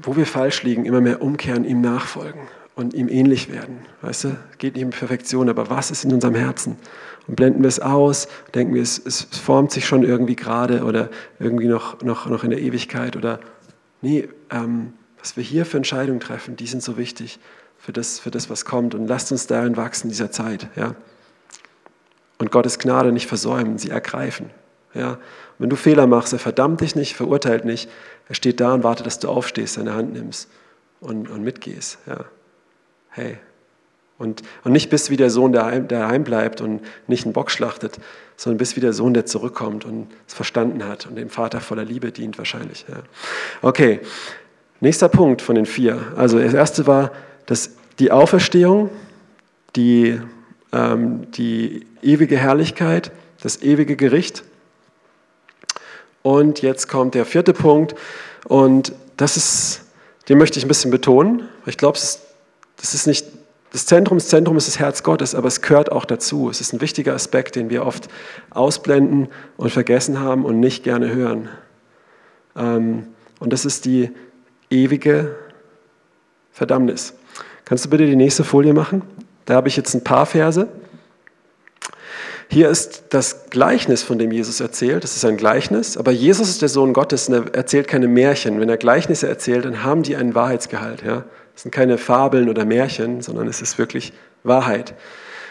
[0.00, 2.48] wo wir falsch liegen, immer mehr umkehren, ihm nachfolgen
[2.78, 3.80] und ihm ähnlich werden.
[4.02, 6.76] Weißt du, geht nicht um Perfektion, aber was ist in unserem Herzen?
[7.26, 11.10] Und blenden wir es aus, denken wir, es, es formt sich schon irgendwie gerade oder
[11.40, 13.40] irgendwie noch, noch, noch in der Ewigkeit oder
[14.00, 17.40] nee, ähm, was wir hier für Entscheidungen treffen, die sind so wichtig
[17.78, 18.94] für das, für das was kommt.
[18.94, 20.68] Und lasst uns darin wachsen in dieser Zeit.
[20.76, 20.94] Ja?
[22.38, 24.50] Und Gottes Gnade nicht versäumen, sie ergreifen.
[24.94, 25.14] Ja?
[25.14, 25.18] Und
[25.58, 27.90] wenn du Fehler machst, er verdammt dich nicht, verurteilt nicht.
[28.28, 30.48] Er steht da und wartet, dass du aufstehst, seine Hand nimmst
[31.00, 31.98] und, und mitgehst.
[32.06, 32.24] Ja?
[33.10, 33.38] Hey.
[34.18, 37.32] Und, und nicht bist wie der Sohn, der, heim, der heim bleibt und nicht einen
[37.32, 37.98] Bock schlachtet,
[38.36, 41.84] sondern bist wie der Sohn, der zurückkommt und es verstanden hat und dem Vater voller
[41.84, 42.84] Liebe dient wahrscheinlich.
[42.88, 42.96] Ja.
[43.62, 44.00] Okay,
[44.80, 46.14] nächster Punkt von den vier.
[46.16, 47.12] Also das erste war
[47.48, 48.90] dass die Auferstehung,
[49.74, 50.20] die,
[50.70, 53.10] ähm, die ewige Herrlichkeit,
[53.42, 54.44] das ewige Gericht.
[56.22, 57.94] Und jetzt kommt der vierte Punkt
[58.44, 59.80] und das ist,
[60.28, 62.20] den möchte ich ein bisschen betonen, ich glaube, es ist
[62.78, 63.26] das ist nicht
[63.70, 66.48] das Zentrum, das Zentrum ist das Herz Gottes, aber es gehört auch dazu.
[66.48, 68.08] Es ist ein wichtiger Aspekt, den wir oft
[68.50, 71.50] ausblenden und vergessen haben und nicht gerne hören.
[72.56, 73.08] Ähm,
[73.40, 74.10] und das ist die
[74.70, 75.36] ewige
[76.50, 77.14] Verdammnis.
[77.66, 79.02] Kannst du bitte die nächste Folie machen?
[79.44, 80.66] Da habe ich jetzt ein paar Verse.
[82.50, 85.04] Hier ist das Gleichnis, von dem Jesus erzählt.
[85.04, 88.58] Das ist ein Gleichnis, aber Jesus ist der Sohn Gottes und er erzählt keine Märchen.
[88.58, 91.02] Wenn er Gleichnisse erzählt, dann haben die einen Wahrheitsgehalt.
[91.04, 91.24] Ja?
[91.58, 94.12] Es sind keine Fabeln oder Märchen, sondern es ist wirklich
[94.44, 94.94] Wahrheit.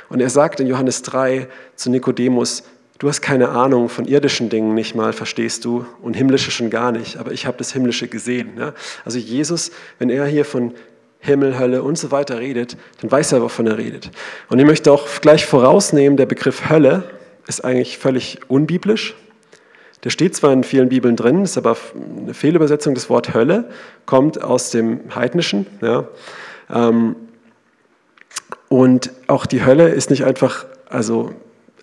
[0.08, 2.64] Und er sagt in Johannes 3 zu Nikodemus,
[2.98, 6.94] du hast keine Ahnung von irdischen Dingen nicht mal, verstehst du, und himmlische schon gar
[6.94, 8.52] nicht, aber ich habe das Himmlische gesehen.
[8.58, 8.74] Ja?
[9.04, 10.74] Also Jesus, wenn er hier von
[11.20, 14.10] Himmel, Hölle und so weiter redet, dann weiß er, wovon er redet.
[14.48, 17.04] Und ich möchte auch gleich vorausnehmen, der Begriff Hölle
[17.48, 19.14] ist eigentlich völlig unbiblisch.
[20.04, 21.76] Der steht zwar in vielen Bibeln drin, ist aber
[22.22, 23.66] eine Fehlübersetzung des Wort Hölle,
[24.06, 25.66] kommt aus dem Heidnischen.
[25.82, 26.06] Ja.
[26.74, 27.16] Ähm,
[28.70, 31.32] und auch die Hölle ist nicht einfach, also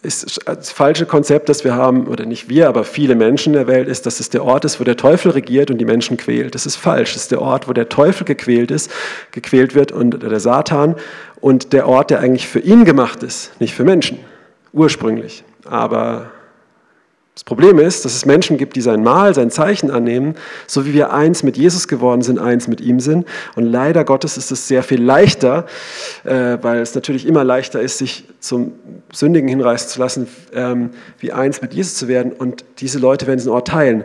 [0.04, 3.66] ist das falsche Konzept, das wir haben, oder nicht wir, aber viele Menschen in der
[3.66, 6.54] Welt, ist, dass es der Ort ist, wo der Teufel regiert und die Menschen quält.
[6.54, 7.14] Das ist falsch.
[7.14, 8.90] Das ist der Ort, wo der Teufel gequält ist,
[9.32, 10.94] gequält wird und der Satan
[11.40, 14.18] und der Ort, der eigentlich für ihn gemacht ist, nicht für Menschen,
[14.72, 15.42] ursprünglich.
[15.64, 16.30] Aber
[17.35, 20.37] das Problem ist, dass es Menschen gibt, die sein Mal, sein Zeichen annehmen,
[20.68, 23.26] so wie wir eins mit Jesus geworden sind, eins mit ihm sind.
[23.57, 25.66] Und leider Gottes ist es sehr viel leichter,
[26.22, 28.74] äh, weil es natürlich immer leichter ist, sich zum
[29.12, 32.30] Sündigen hinreißen zu lassen, ähm, wie eins mit Jesus zu werden.
[32.30, 34.05] Und diese Leute werden diesen Ort teilen.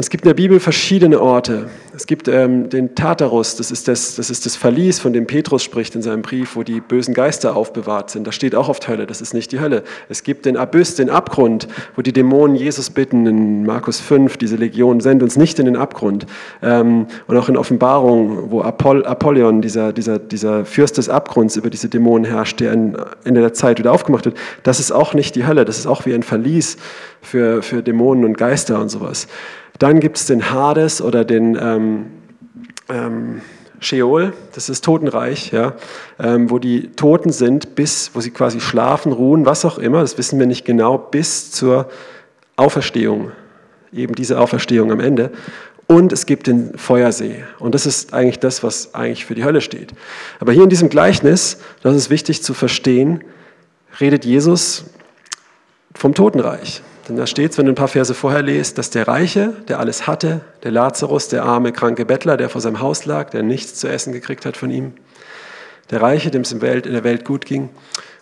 [0.00, 1.68] Und es gibt in der Bibel verschiedene Orte.
[1.94, 5.62] Es gibt ähm, den Tartarus, das ist das, das ist das Verlies, von dem Petrus
[5.62, 8.26] spricht in seinem Brief, wo die bösen Geister aufbewahrt sind.
[8.26, 9.82] Da steht auch oft Hölle, das ist nicht die Hölle.
[10.08, 14.56] Es gibt den Abyss, den Abgrund, wo die Dämonen Jesus bitten in Markus 5, diese
[14.56, 16.24] Legion, send uns nicht in den Abgrund.
[16.62, 21.68] Ähm, und auch in Offenbarung, wo Apoll, Apollyon, dieser, dieser, dieser Fürst des Abgrunds, über
[21.68, 25.34] diese Dämonen herrscht, der in Ende der Zeit wieder aufgemacht wird, das ist auch nicht
[25.34, 26.78] die Hölle, das ist auch wie ein Verlies
[27.20, 29.28] für, für Dämonen und Geister und sowas.
[29.80, 32.06] Dann gibt es den Hades oder den ähm,
[32.90, 33.40] ähm,
[33.80, 35.72] Sheol, das ist Totenreich, ja,
[36.18, 40.18] ähm, wo die Toten sind, bis, wo sie quasi schlafen, ruhen, was auch immer, das
[40.18, 41.88] wissen wir nicht genau, bis zur
[42.56, 43.32] Auferstehung,
[43.90, 45.32] eben diese Auferstehung am Ende.
[45.86, 47.42] Und es gibt den Feuersee.
[47.58, 49.94] Und das ist eigentlich das, was eigentlich für die Hölle steht.
[50.40, 53.24] Aber hier in diesem Gleichnis, das ist wichtig zu verstehen,
[53.98, 54.84] redet Jesus
[55.94, 56.82] vom Totenreich.
[57.10, 59.80] Denn da steht es, wenn du ein paar Verse vorher liest, dass der Reiche, der
[59.80, 63.74] alles hatte, der Lazarus, der arme, kranke Bettler, der vor seinem Haus lag, der nichts
[63.74, 64.92] zu essen gekriegt hat von ihm,
[65.90, 67.70] der Reiche, dem es in der Welt gut ging.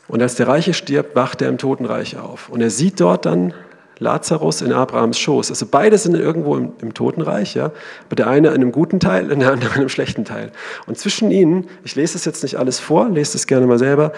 [0.08, 2.48] Und als der Reiche stirbt, wacht er im Totenreich auf.
[2.48, 3.52] Und er sieht dort dann
[3.98, 5.50] Lazarus in Abrahams Schoß.
[5.50, 7.72] Also beide sind irgendwo im, im, Totenreich, ja.
[8.06, 10.50] Aber der eine in einem guten Teil und der andere in einem schlechten Teil.
[10.86, 14.14] Und zwischen ihnen, ich lese das jetzt nicht alles vor, lese das gerne mal selber,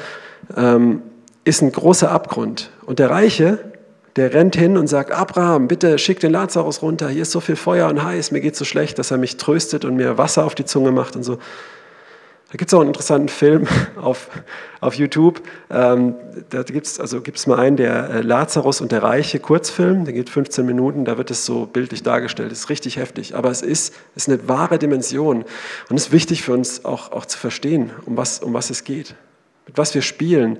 [0.57, 1.03] ähm,
[1.43, 2.71] ist ein großer Abgrund.
[2.87, 3.70] Und der Reiche,
[4.17, 7.57] der rennt hin und sagt, Abraham, bitte schick den Lazarus runter, hier ist so viel
[7.57, 10.55] Feuer und heiß, mir geht so schlecht, dass er mich tröstet und mir Wasser auf
[10.55, 11.39] die Zunge macht und so.
[12.51, 14.29] Da gibt es auch einen interessanten Film auf,
[14.81, 15.41] auf YouTube.
[15.71, 16.17] Ähm,
[16.49, 20.15] da gibt es also gibt's mal einen, der äh, Lazarus und der Reiche Kurzfilm, der
[20.15, 22.51] geht 15 Minuten, da wird es so bildlich dargestellt.
[22.51, 25.45] Das ist richtig heftig, aber es ist, ist eine wahre Dimension.
[25.89, 28.83] Und es ist wichtig für uns auch, auch zu verstehen, um was, um was es
[28.83, 29.15] geht,
[29.67, 30.59] mit was wir spielen,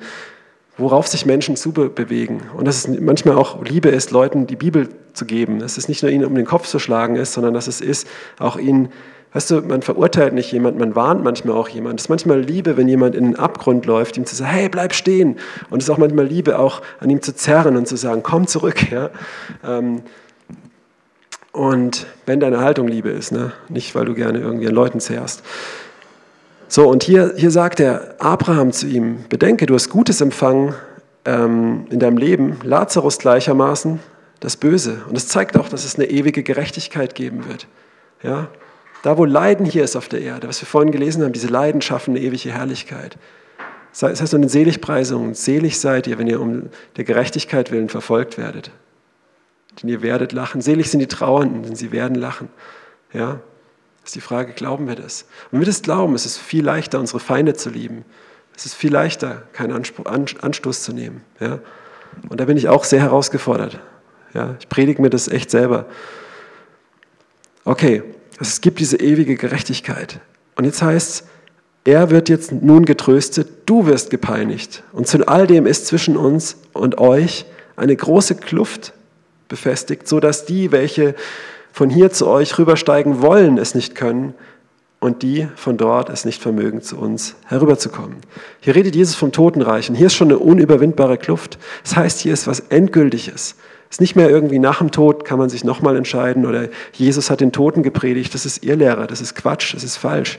[0.77, 2.43] worauf sich Menschen zubewegen.
[2.57, 5.59] Und dass es manchmal auch Liebe ist, Leuten die Bibel zu geben.
[5.59, 8.07] Dass es nicht nur ihnen um den Kopf zu schlagen ist, sondern dass es ist,
[8.39, 8.91] auch ihnen
[9.33, 12.01] Weißt du, man verurteilt nicht jemand, man warnt manchmal auch jemand.
[12.01, 14.93] Es ist manchmal Liebe, wenn jemand in den Abgrund läuft, ihm zu sagen, hey, bleib
[14.93, 15.37] stehen.
[15.71, 18.49] Und es ist auch manchmal Liebe, auch an ihm zu zerren und zu sagen, komm
[18.49, 18.91] zurück.
[18.91, 19.11] Ja?
[19.65, 20.03] Ähm,
[21.53, 23.53] und wenn deine Haltung Liebe ist, ne?
[23.69, 25.45] nicht weil du gerne irgendwie an Leuten zerrst.
[26.73, 30.73] So, und hier, hier sagt er Abraham zu ihm, bedenke, du hast Gutes empfangen
[31.25, 33.99] ähm, in deinem Leben, Lazarus gleichermaßen
[34.39, 35.03] das Böse.
[35.09, 37.67] Und es zeigt auch, dass es eine ewige Gerechtigkeit geben wird.
[38.23, 38.51] Ja?
[39.03, 41.83] Da, wo Leiden hier ist auf der Erde, was wir vorhin gelesen haben, diese Leiden
[41.83, 43.19] schaffen eine ewige Herrlichkeit.
[43.91, 48.39] Das heißt in den Seligpreisungen, selig seid ihr, wenn ihr um der Gerechtigkeit willen verfolgt
[48.39, 48.71] werdet.
[49.83, 50.61] Denn ihr werdet lachen.
[50.61, 52.49] Selig sind die Trauernden, denn sie werden lachen.
[53.13, 53.41] Ja?
[54.11, 55.23] Ist die Frage, glauben wir das?
[55.23, 58.05] Und wenn wir das glauben, ist es viel leichter, unsere Feinde zu lieben.
[58.57, 61.23] Es ist viel leichter, keinen Anstoß zu nehmen.
[61.39, 61.61] Ja?
[62.29, 63.79] Und da bin ich auch sehr herausgefordert.
[64.35, 64.57] Ja?
[64.59, 65.87] Ich predige mir das echt selber.
[67.65, 68.03] Okay,
[68.41, 70.19] es gibt diese ewige Gerechtigkeit.
[70.57, 71.25] Und jetzt heißt es,
[71.85, 74.83] er wird jetzt nun getröstet, du wirst gepeinigt.
[74.91, 77.47] Und zu all dem ist zwischen uns und euch
[77.77, 78.93] eine große Kluft
[79.49, 81.15] befestigt, so dass die, welche
[81.73, 84.35] von hier zu euch rübersteigen wollen, es nicht können
[85.01, 88.17] und die von dort es nicht vermögen, zu uns herüberzukommen.
[88.61, 91.59] Hier redet Jesus vom Totenreich und hier ist schon eine unüberwindbare Kluft.
[91.83, 93.57] Das heißt, hier ist was Endgültiges.
[93.89, 97.31] Es ist nicht mehr irgendwie nach dem Tod, kann man sich nochmal entscheiden oder Jesus
[97.31, 100.39] hat den Toten gepredigt, das ist ihr Lehrer, das ist Quatsch, das ist falsch.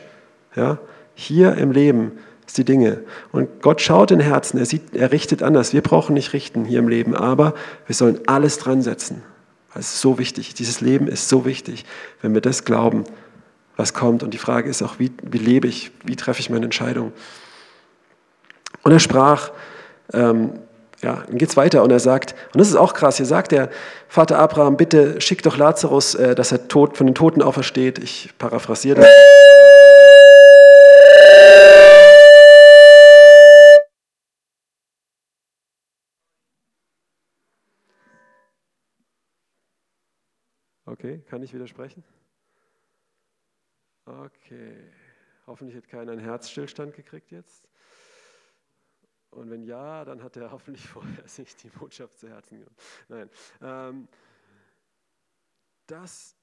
[0.56, 0.78] Ja?
[1.16, 2.14] Hier im Leben
[2.48, 3.00] ist die Dinge.
[3.32, 5.74] Und Gott schaut in Herzen, er, sieht, er richtet anders.
[5.74, 7.54] Wir brauchen nicht richten hier im Leben, aber
[7.88, 9.24] wir sollen alles dran setzen.
[9.76, 11.86] Es ist so wichtig, dieses Leben ist so wichtig,
[12.22, 13.06] wenn wir das glauben,
[13.78, 14.22] was kommt.
[14.22, 17.14] Und die Frage ist auch, wie, wie lebe ich, wie treffe ich meine Entscheidung?
[18.84, 19.52] Und er sprach,
[20.14, 20.60] ähm,
[21.02, 23.54] ja, dann geht es weiter und er sagt, und das ist auch krass, hier sagt
[23.54, 23.70] er,
[24.08, 27.98] Vater Abraham, bitte schick doch Lazarus, äh, dass er tot, von den Toten aufersteht.
[28.00, 29.10] Ich paraphrasiere das.
[41.02, 42.04] Okay, kann ich widersprechen?
[44.06, 44.88] Okay,
[45.48, 47.68] hoffentlich hat keiner einen Herzstillstand gekriegt jetzt.
[49.32, 52.76] Und wenn ja, dann hat er hoffentlich vorher sich die Botschaft zu Herzen genommen.
[53.08, 53.30] Nein.
[53.62, 54.08] Ähm,
[55.88, 56.38] dass,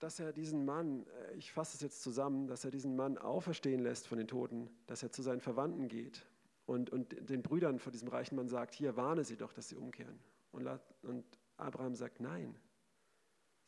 [0.00, 3.78] dass er diesen Mann, äh, ich fasse es jetzt zusammen, dass er diesen Mann auferstehen
[3.78, 6.26] lässt von den Toten, dass er zu seinen Verwandten geht
[6.66, 9.76] und, und den Brüdern von diesem reichen Mann sagt, hier warne sie doch, dass sie
[9.76, 10.18] umkehren.
[10.50, 10.66] Und,
[11.02, 11.24] und
[11.56, 12.58] Abraham sagt, nein.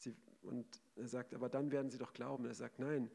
[0.00, 2.46] Sie, und er sagt, aber dann werden sie doch glauben.
[2.46, 3.10] Er sagt, nein,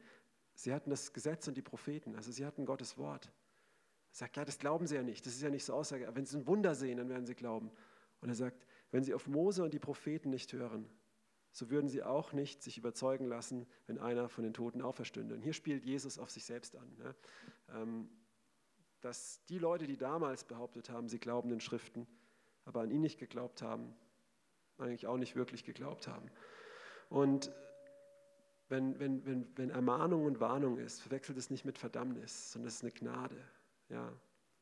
[0.54, 3.26] sie hatten das Gesetz und die Propheten, also sie hatten Gottes Wort.
[3.26, 6.06] Er sagt, ja, das glauben sie ja nicht, das ist ja nicht so Aussage.
[6.06, 7.72] Aber wenn sie ein Wunder sehen, dann werden sie glauben.
[8.20, 10.88] Und er sagt, wenn sie auf Mose und die Propheten nicht hören,
[11.50, 15.34] so würden sie auch nicht sich überzeugen lassen, wenn einer von den Toten auferstünde.
[15.34, 16.96] Und hier spielt Jesus auf sich selbst an.
[16.98, 18.06] Ne?
[19.00, 22.06] Dass die Leute, die damals behauptet haben, sie glauben den Schriften,
[22.64, 23.94] aber an ihn nicht geglaubt haben,
[24.78, 26.30] eigentlich auch nicht wirklich geglaubt haben.
[27.08, 27.50] Und
[28.68, 32.76] wenn, wenn, wenn, wenn Ermahnung und Warnung ist, verwechselt es nicht mit Verdammnis, sondern es
[32.76, 33.36] ist eine Gnade.
[33.88, 34.12] Ja,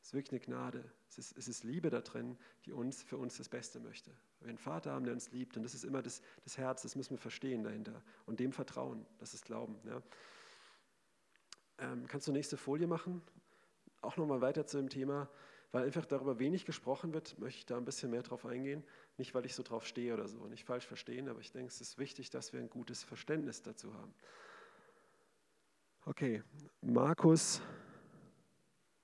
[0.01, 0.83] es ist wirklich eine Gnade.
[1.09, 4.11] Es ist, es ist Liebe da drin, die uns für uns das Beste möchte.
[4.39, 5.57] Wir einen Vater haben, der uns liebt.
[5.57, 8.03] Und das ist immer das, das Herz, das müssen wir verstehen dahinter.
[8.27, 9.75] Und dem vertrauen, das ist Glauben.
[9.85, 10.01] Ja.
[11.79, 13.23] Ähm, kannst du nächste Folie machen?
[14.01, 15.27] Auch nochmal weiter zu dem Thema,
[15.71, 18.83] weil einfach darüber wenig gesprochen wird, möchte ich da ein bisschen mehr drauf eingehen.
[19.17, 21.79] Nicht, weil ich so drauf stehe oder so, nicht falsch verstehen, aber ich denke, es
[21.79, 24.13] ist wichtig, dass wir ein gutes Verständnis dazu haben.
[26.05, 26.43] Okay,
[26.81, 27.61] Markus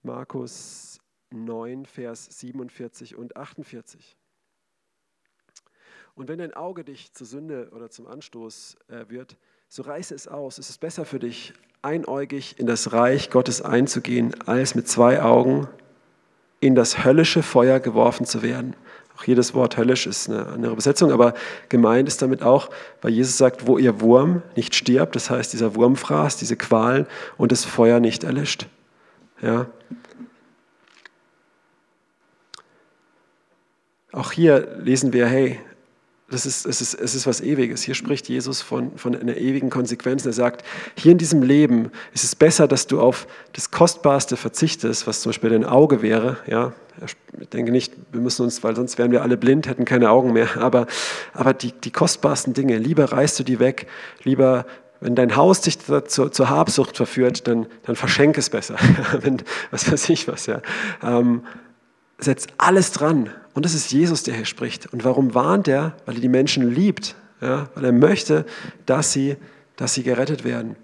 [0.03, 0.99] Markus
[1.29, 4.17] 9, Vers 47 und 48.
[6.15, 9.37] Und wenn dein Auge dich zur Sünde oder zum Anstoß äh, wird,
[9.67, 10.57] so reiße es aus.
[10.57, 11.53] Es ist besser für dich,
[11.83, 15.67] einäugig in das Reich Gottes einzugehen, als mit zwei Augen
[16.59, 18.75] in das höllische Feuer geworfen zu werden.
[19.17, 21.33] Auch jedes Wort höllisch ist eine andere Übersetzung, aber
[21.69, 22.69] gemeint ist damit auch,
[23.01, 27.07] weil Jesus sagt, wo ihr Wurm nicht stirbt, das heißt dieser Wurmfraß, diese Qual
[27.37, 28.67] und das Feuer nicht erlischt.
[29.41, 29.67] Ja.
[34.11, 35.59] Auch hier lesen wir, hey,
[36.31, 37.83] das ist, es, ist, es ist was Ewiges.
[37.83, 40.25] Hier spricht Jesus von, von einer ewigen Konsequenz.
[40.25, 40.65] Er sagt,
[40.95, 45.31] hier in diesem Leben ist es besser, dass du auf das Kostbarste verzichtest, was zum
[45.31, 46.37] Beispiel dein Auge wäre.
[46.47, 46.71] Ja,
[47.05, 47.17] ich
[47.49, 50.57] denke nicht, wir müssen uns, weil sonst wären wir alle blind, hätten keine Augen mehr.
[50.57, 50.87] Aber,
[51.33, 53.87] aber die, die kostbarsten Dinge, lieber reißt du die weg,
[54.23, 54.65] lieber
[55.01, 58.75] wenn dein Haus dich zur, zur Habsucht verführt, dann, dann verschenk es besser.
[59.19, 60.61] wenn, was weiß ich was, ja.
[61.03, 61.43] Ähm,
[62.19, 63.31] setz alles dran.
[63.53, 64.91] Und das ist Jesus, der hier spricht.
[64.93, 65.93] Und warum warnt er?
[66.05, 67.15] Weil er die Menschen liebt.
[67.41, 67.69] Ja?
[67.75, 68.45] Weil er möchte,
[68.85, 69.35] dass sie,
[69.75, 70.75] dass sie gerettet werden.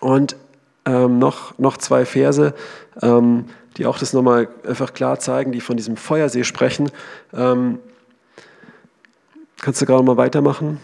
[0.00, 0.36] Und
[0.84, 2.54] ähm, noch, noch zwei Verse,
[3.00, 6.90] ähm, die auch das nochmal einfach klar zeigen, die von diesem Feuersee sprechen.
[7.32, 7.78] Ähm,
[9.60, 10.80] kannst du gerade mal weitermachen?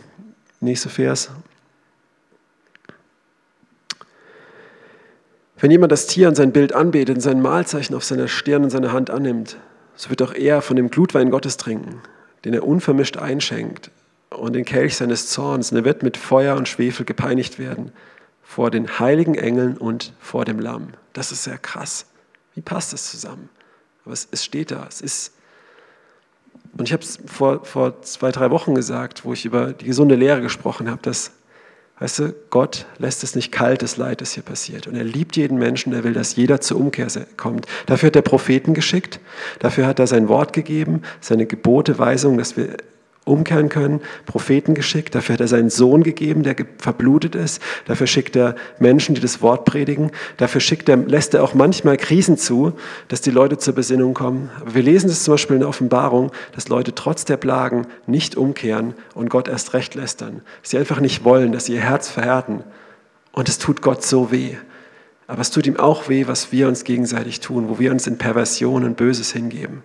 [0.61, 1.31] Nächster Vers.
[5.61, 8.71] Wenn jemand das Tier an sein Bild anbetet und sein Mahlzeichen auf seiner Stirn und
[8.71, 9.57] seiner Hand annimmt,
[9.99, 12.01] so wird auch er von dem Glutwein Gottes trinken,
[12.45, 13.91] den er unvermischt einschenkt,
[14.31, 17.93] und den Kelch seines Zorns, und er wird mit Feuer und Schwefel gepeinigt werden
[18.43, 20.89] vor den heiligen Engeln und vor dem Lamm.
[21.15, 22.07] Das ist sehr krass.
[22.55, 23.49] Wie passt das zusammen?
[24.05, 24.87] Aber es, es steht da.
[24.89, 25.33] Es ist.
[26.77, 30.15] Und ich habe es vor, vor zwei, drei Wochen gesagt, wo ich über die gesunde
[30.15, 31.33] Lehre gesprochen habe, dass
[32.01, 34.87] Weißt du, Gott lässt es nicht kalt, das Leid, das hier passiert.
[34.87, 37.67] Und er liebt jeden Menschen, er will, dass jeder zur Umkehr kommt.
[37.87, 39.19] Dafür hat er Propheten geschickt,
[39.59, 42.77] dafür hat er sein Wort gegeben, seine Gebote, Weisungen, dass wir
[43.29, 48.37] umkehren können, Propheten geschickt, dafür hat er seinen Sohn gegeben, der verblutet ist, dafür schickt
[48.37, 52.73] er Menschen, die das Wort predigen, dafür schickt er, lässt er auch manchmal Krisen zu,
[53.09, 54.51] dass die Leute zur Besinnung kommen.
[54.61, 58.37] Aber wir lesen es zum Beispiel in der Offenbarung, dass Leute trotz der Plagen nicht
[58.37, 60.43] umkehren und Gott erst recht lästern.
[60.63, 62.65] Sie einfach nicht wollen, dass sie ihr Herz verhärten.
[63.33, 64.57] Und es tut Gott so weh.
[65.29, 68.19] Aber es tut ihm auch weh, was wir uns gegenseitig tun, wo wir uns in
[68.19, 69.83] Perversion und Böses hingeben.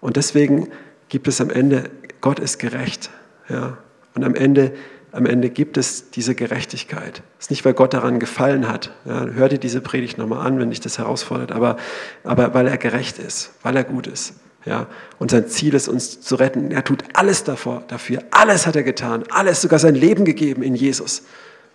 [0.00, 0.68] Und deswegen
[1.12, 1.90] gibt es am Ende
[2.22, 3.10] Gott ist gerecht.
[3.50, 3.76] Ja?
[4.14, 4.72] Und am Ende,
[5.12, 7.22] am Ende gibt es diese Gerechtigkeit.
[7.38, 8.92] Es ist nicht, weil Gott daran gefallen hat.
[9.04, 9.26] Ja?
[9.26, 11.76] Hör dir diese Predigt nochmal an, wenn dich das herausfordert, aber,
[12.24, 14.36] aber weil er gerecht ist, weil er gut ist.
[14.64, 14.86] Ja,
[15.18, 16.70] und sein Ziel ist, uns zu retten.
[16.70, 18.22] Er tut alles davor, dafür.
[18.30, 19.24] Alles hat er getan.
[19.28, 21.24] Alles, sogar sein Leben gegeben in Jesus.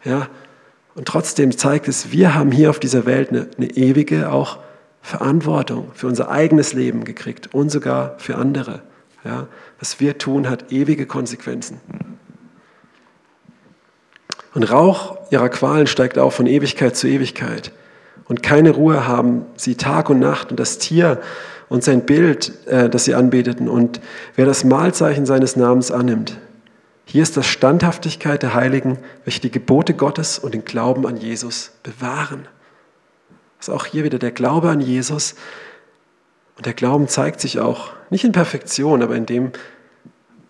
[0.05, 0.29] Ja,
[0.95, 4.59] und trotzdem zeigt es, wir haben hier auf dieser Welt eine, eine ewige auch
[5.01, 8.81] Verantwortung für unser eigenes Leben gekriegt und sogar für andere.
[9.27, 9.47] Ja,
[9.77, 11.81] was wir tun, hat ewige Konsequenzen.
[14.53, 17.73] Und Rauch ihrer Qualen steigt auf von Ewigkeit zu Ewigkeit.
[18.29, 21.19] Und keine Ruhe haben sie Tag und Nacht und das Tier
[21.67, 23.67] und sein Bild, äh, das sie anbeteten.
[23.67, 23.99] Und
[24.37, 26.37] wer das Mahlzeichen seines Namens annimmt,
[27.03, 31.71] hier ist das Standhaftigkeit der Heiligen, welche die Gebote Gottes und den Glauben an Jesus
[31.83, 32.47] bewahren.
[33.57, 35.35] Das ist auch hier wieder der Glaube an Jesus,
[36.55, 39.51] und der Glauben zeigt sich auch nicht in Perfektion, aber in dem,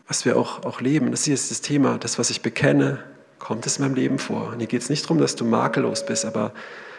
[0.07, 1.11] was wir auch, auch leben.
[1.11, 3.03] Das hier ist das Thema, das, was ich bekenne,
[3.39, 4.49] kommt es in meinem Leben vor.
[4.49, 6.53] Und hier geht es nicht darum, dass du makellos bist, aber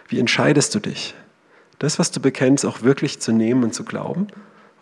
[0.09, 1.15] wie entscheidest du dich?
[1.79, 4.29] Das, was du bekennst, auch wirklich zu nehmen und zu glauben?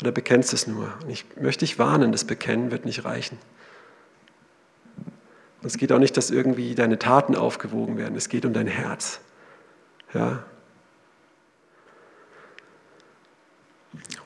[0.01, 0.93] Oder bekennst du es nur?
[1.03, 3.39] Und ich möchte dich warnen, das Bekennen wird nicht reichen.
[5.63, 8.17] Und es geht auch nicht, dass irgendwie deine Taten aufgewogen werden.
[8.17, 9.21] Es geht um dein Herz.
[10.15, 10.45] Ja,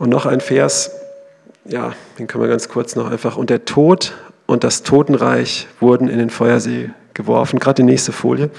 [0.01, 0.93] Und noch ein Vers,
[1.65, 3.37] ja, den können wir ganz kurz noch einfach.
[3.37, 4.15] Und der Tod
[4.47, 7.59] und das Totenreich wurden in den Feuersee geworfen.
[7.59, 8.51] Gerade die nächste Folie.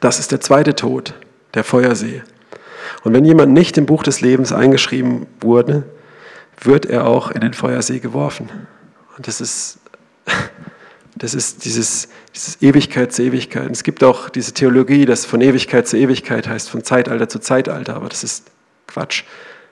[0.00, 1.14] Das ist der zweite Tod,
[1.54, 2.22] der Feuersee.
[3.04, 5.84] Und wenn jemand nicht im Buch des Lebens eingeschrieben wurde,
[6.60, 8.48] wird er auch in den Feuersee geworfen.
[9.16, 9.78] Und das ist,
[11.16, 13.70] das ist dieses, dieses Ewigkeit zu Ewigkeit.
[13.70, 17.96] es gibt auch diese Theologie, das von Ewigkeit zu Ewigkeit heißt, von Zeitalter zu Zeitalter,
[17.96, 18.50] aber das ist
[18.86, 19.24] Quatsch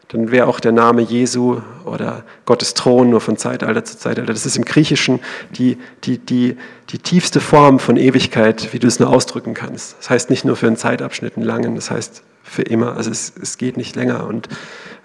[0.08, 4.32] dann wäre auch der Name Jesu oder Gottes Thron nur von Zeitalter zu Zeitalter.
[4.32, 6.56] Das ist im Griechischen die, die, die,
[6.90, 9.96] die tiefste Form von Ewigkeit, wie du es nur ausdrücken kannst.
[9.98, 12.96] Das heißt nicht nur für einen Zeitabschnitt, einen langen, das heißt für immer.
[12.96, 14.26] Also es, es geht nicht länger.
[14.28, 14.48] Und,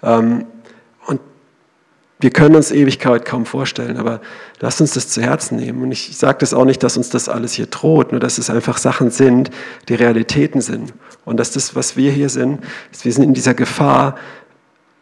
[0.04, 0.46] ähm,
[1.06, 1.20] und
[2.20, 4.20] wir können uns Ewigkeit kaum vorstellen, aber
[4.60, 5.82] lasst uns das zu Herzen nehmen.
[5.82, 8.48] Und ich sage das auch nicht, dass uns das alles hier droht, nur dass es
[8.50, 9.50] einfach Sachen sind,
[9.88, 10.94] die Realitäten sind.
[11.24, 12.60] Und dass das, was wir hier sind,
[12.92, 14.14] ist, wir sind in dieser Gefahr,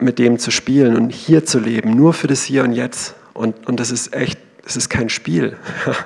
[0.02, 3.14] mit dem zu spielen und hier zu leben, nur für das Hier und Jetzt.
[3.34, 5.56] Und, und das ist echt, das ist kein Spiel.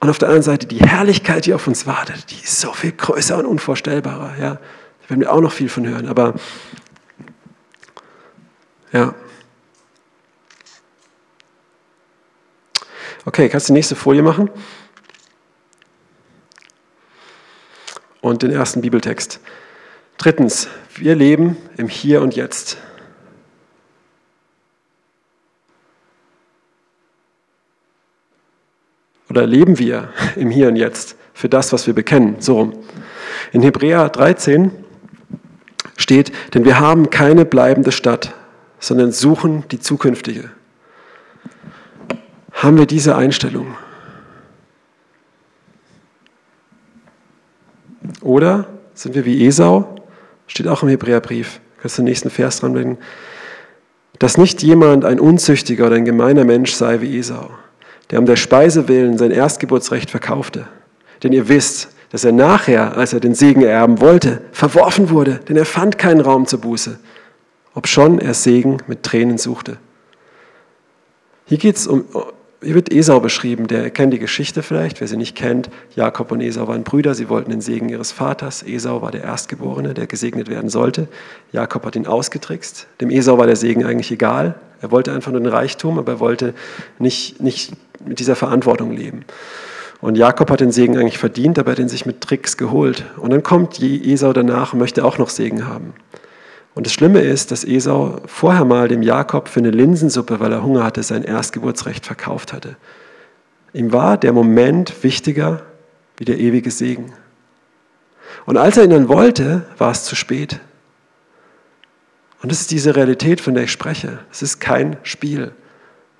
[0.00, 2.92] Und auf der anderen Seite die Herrlichkeit, die auf uns wartet, die ist so viel
[2.92, 4.34] größer und unvorstellbarer.
[4.38, 4.54] Ja.
[4.56, 6.08] Da werden wir auch noch viel von hören.
[6.08, 6.34] Aber
[8.92, 9.14] ja.
[13.24, 14.50] Okay, kannst du die nächste Folie machen?
[18.20, 19.40] Und den ersten Bibeltext.
[20.18, 20.68] Drittens,
[20.98, 22.78] wir leben im Hier und Jetzt.
[29.28, 32.36] Oder leben wir im Hier und Jetzt für das, was wir bekennen?
[32.40, 32.84] So rum.
[33.52, 34.70] In Hebräer 13
[35.96, 38.34] steht, denn wir haben keine bleibende Stadt,
[38.78, 40.50] sondern suchen die zukünftige.
[42.52, 43.76] Haben wir diese Einstellung?
[48.20, 50.03] Oder sind wir wie Esau?
[50.46, 51.60] Steht auch im Hebräerbrief.
[51.80, 52.98] Kannst du den nächsten Vers dranbringen?
[54.18, 57.50] Dass nicht jemand ein unzüchtiger oder ein gemeiner Mensch sei wie Esau,
[58.10, 60.68] der um der Speise willen sein Erstgeburtsrecht verkaufte.
[61.22, 65.56] Denn ihr wisst, dass er nachher, als er den Segen erben wollte, verworfen wurde, denn
[65.56, 66.98] er fand keinen Raum zur Buße,
[67.74, 69.78] obschon er Segen mit Tränen suchte.
[71.46, 72.04] Hier geht es um,
[72.64, 75.70] hier wird Esau beschrieben, der kennt die Geschichte vielleicht, wer sie nicht kennt.
[75.94, 78.62] Jakob und Esau waren Brüder, sie wollten den Segen ihres Vaters.
[78.62, 81.08] Esau war der Erstgeborene, der gesegnet werden sollte.
[81.52, 82.86] Jakob hat ihn ausgetrickst.
[83.00, 84.54] Dem Esau war der Segen eigentlich egal.
[84.80, 86.54] Er wollte einfach nur den Reichtum, aber er wollte
[86.98, 87.72] nicht, nicht
[88.04, 89.24] mit dieser Verantwortung leben.
[90.00, 93.04] Und Jakob hat den Segen eigentlich verdient, aber er hat ihn sich mit Tricks geholt.
[93.16, 95.94] Und dann kommt Esau danach und möchte auch noch Segen haben.
[96.74, 100.64] Und das Schlimme ist, dass Esau vorher mal dem Jakob für eine Linsensuppe, weil er
[100.64, 102.76] Hunger hatte, sein Erstgeburtsrecht verkauft hatte.
[103.72, 105.62] Ihm war der Moment wichtiger
[106.16, 107.12] wie der ewige Segen.
[108.46, 110.60] Und als er ihn dann wollte, war es zu spät.
[112.42, 114.18] Und das ist diese Realität, von der ich spreche.
[114.30, 115.52] Es ist kein Spiel.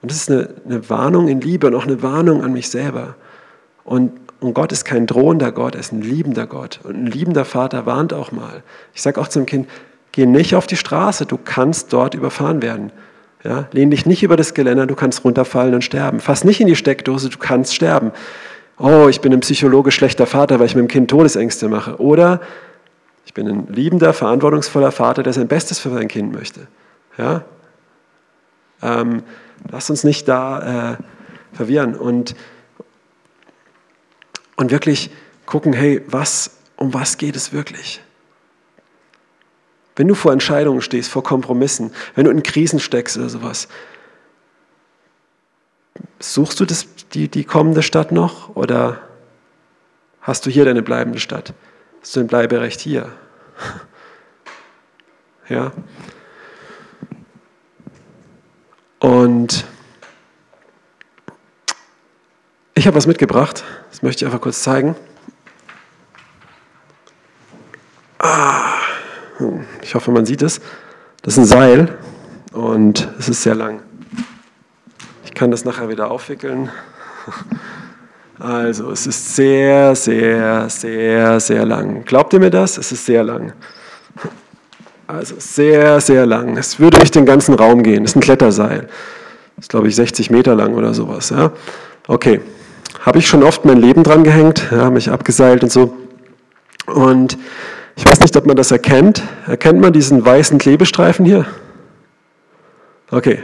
[0.01, 3.17] Und das ist eine, eine Warnung in Liebe und auch eine Warnung an mich selber.
[3.85, 6.81] Und, und Gott ist kein drohender Gott, er ist ein liebender Gott.
[6.85, 8.63] Und ein liebender Vater warnt auch mal.
[8.95, 9.69] Ich sage auch zum Kind,
[10.15, 12.93] Geh nicht auf die Straße, du kannst dort überfahren werden.
[13.43, 16.21] Ja, lehn dich nicht über das Geländer, du kannst runterfallen und sterben.
[16.21, 18.13] Fass nicht in die Steckdose, du kannst sterben.
[18.79, 22.01] Oh, ich bin ein psychologisch schlechter Vater, weil ich mit dem Kind Todesängste mache.
[22.01, 22.41] Oder
[23.27, 26.69] ich bin ein liebender, verantwortungsvoller Vater, der sein Bestes für sein Kind möchte.
[27.19, 27.43] Ja?
[28.83, 29.25] Ähm,
[29.69, 30.97] lass uns nicht da äh,
[31.55, 32.37] verwirren und,
[34.55, 35.11] und wirklich
[35.45, 38.01] gucken, hey, was, um was geht es wirklich?
[39.97, 43.69] Wenn du vor Entscheidungen stehst, vor Kompromissen, wenn du in Krisen steckst oder sowas,
[46.19, 49.01] suchst du das, die, die kommende Stadt noch oder
[50.21, 51.55] hast du hier deine bleibende Stadt?
[52.01, 53.13] Hast du ein Bleiberecht hier?
[55.47, 55.73] Ja.
[58.99, 59.67] Und
[62.75, 64.97] ich habe was mitgebracht, das möchte ich einfach kurz zeigen.
[68.19, 68.74] Ah.
[69.83, 70.61] Ich hoffe, man sieht es.
[71.23, 71.99] Das ist ein Seil
[72.53, 73.83] und es ist sehr lang.
[75.25, 76.71] Ich kann das nachher wieder aufwickeln.
[78.39, 82.05] Also, es ist sehr, sehr, sehr, sehr lang.
[82.05, 82.79] Glaubt ihr mir das?
[82.79, 83.53] Es ist sehr lang.
[85.07, 86.57] Also sehr, sehr lang.
[86.57, 88.05] Es würde durch den ganzen Raum gehen.
[88.05, 88.89] Es ist ein Kletterseil.
[89.57, 91.31] Das ist, glaube ich, 60 Meter lang oder sowas.
[91.31, 91.53] Ja?
[92.09, 92.41] Okay.
[93.01, 95.95] Habe ich schon oft mein Leben dran gehängt, ja, mich abgeseilt und so.
[96.87, 97.37] Und
[97.97, 99.23] ich weiß nicht, ob man das erkennt.
[99.47, 101.47] Erkennt man diesen weißen Klebestreifen hier?
[103.11, 103.39] Okay.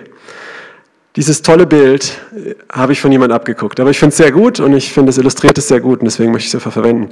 [1.17, 4.61] Dieses tolle Bild äh, habe ich von jemandem abgeguckt, aber ich finde es sehr gut
[4.61, 7.11] und ich finde es illustriert es sehr gut und deswegen möchte ich es einfach verwenden.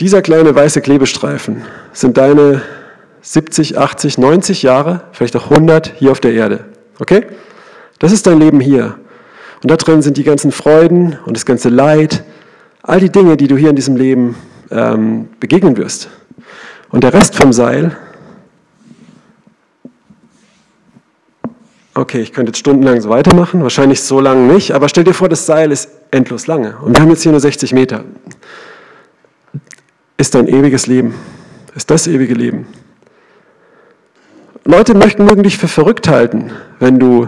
[0.00, 1.62] Dieser kleine weiße Klebestreifen
[1.92, 2.62] sind deine
[3.22, 6.66] 70, 80, 90 Jahre, vielleicht auch 100 hier auf der Erde.
[6.98, 7.26] Okay?
[7.98, 8.96] Das ist dein Leben hier.
[9.62, 12.22] Und da drin sind die ganzen Freuden und das ganze Leid,
[12.82, 14.36] all die Dinge, die du hier in diesem Leben
[14.70, 16.10] ähm, begegnen wirst.
[16.94, 17.96] Und der Rest vom Seil,
[21.92, 25.28] okay, ich könnte jetzt stundenlang so weitermachen, wahrscheinlich so lang nicht, aber stell dir vor,
[25.28, 28.04] das Seil ist endlos lange und wir haben jetzt hier nur 60 Meter.
[30.18, 31.16] Ist dein ewiges Leben,
[31.74, 32.68] ist das ewige Leben.
[34.64, 37.26] Leute möchten mögen dich für verrückt halten, wenn du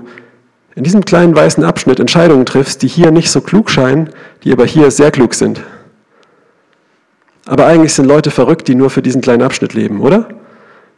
[0.76, 4.10] in diesem kleinen weißen Abschnitt Entscheidungen triffst, die hier nicht so klug scheinen,
[4.44, 5.60] die aber hier sehr klug sind.
[7.46, 10.28] Aber eigentlich sind Leute verrückt, die nur für diesen kleinen Abschnitt leben, oder?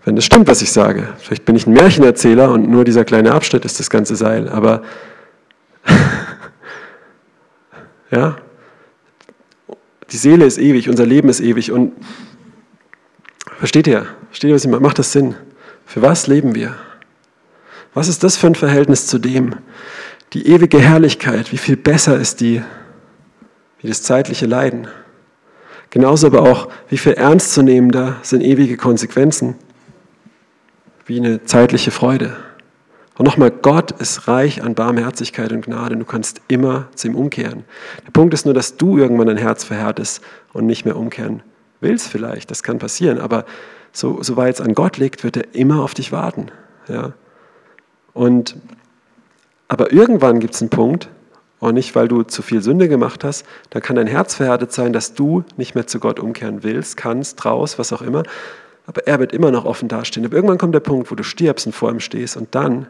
[0.04, 1.08] Wenn das stimmt, was ich sage.
[1.18, 4.48] Vielleicht bin ich ein Märchenerzähler und nur dieser kleine Abschnitt ist das ganze Seil.
[4.48, 4.82] Aber
[8.10, 8.38] ja,
[10.10, 11.70] die Seele ist ewig, unser Leben ist ewig.
[11.70, 11.92] Und
[13.58, 14.06] versteht ihr?
[14.30, 14.82] Versteht ihr, was ich meine?
[14.82, 15.34] Macht das Sinn?
[15.84, 16.74] Für was leben wir?
[17.92, 19.56] Was ist das für ein Verhältnis zu dem?
[20.32, 22.62] Die ewige Herrlichkeit, wie viel besser ist die
[23.80, 24.88] wie das zeitliche Leiden?
[25.90, 29.56] Genauso aber auch, wie viel ernstzunehmender sind ewige Konsequenzen
[31.06, 32.36] wie eine zeitliche Freude.
[33.16, 35.96] Und nochmal, Gott ist reich an Barmherzigkeit und Gnade.
[35.96, 37.64] Du kannst immer zu ihm umkehren.
[38.06, 40.22] Der Punkt ist nur, dass du irgendwann dein Herz verhärtest
[40.52, 41.42] und nicht mehr umkehren
[41.80, 42.50] willst vielleicht.
[42.50, 43.18] Das kann passieren.
[43.18, 43.44] Aber
[43.92, 46.52] so, so es an Gott liegt, wird er immer auf dich warten.
[46.86, 47.14] Ja?
[48.12, 48.56] Und,
[49.66, 51.08] aber irgendwann gibt es einen Punkt,
[51.60, 54.92] Und nicht, weil du zu viel Sünde gemacht hast, dann kann dein Herz verhärtet sein,
[54.92, 58.22] dass du nicht mehr zu Gott umkehren willst, kannst, traust, was auch immer.
[58.86, 60.24] Aber er wird immer noch offen dastehen.
[60.24, 62.86] Aber irgendwann kommt der Punkt, wo du stirbst und vor ihm stehst und dann,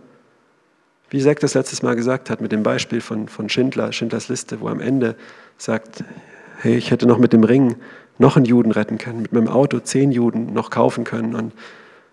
[1.10, 4.60] wie Zack das letztes Mal gesagt hat, mit dem Beispiel von, von Schindler, Schindlers Liste,
[4.60, 5.16] wo er am Ende
[5.56, 6.04] sagt,
[6.60, 7.76] hey, ich hätte noch mit dem Ring
[8.18, 11.52] noch einen Juden retten können, mit meinem Auto zehn Juden noch kaufen können und,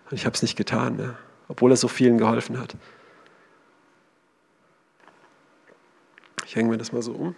[0.10, 1.16] und ich habe es nicht getan, ne?
[1.48, 2.76] obwohl er so vielen geholfen hat.
[6.56, 7.36] Ich hänge mir das mal so um.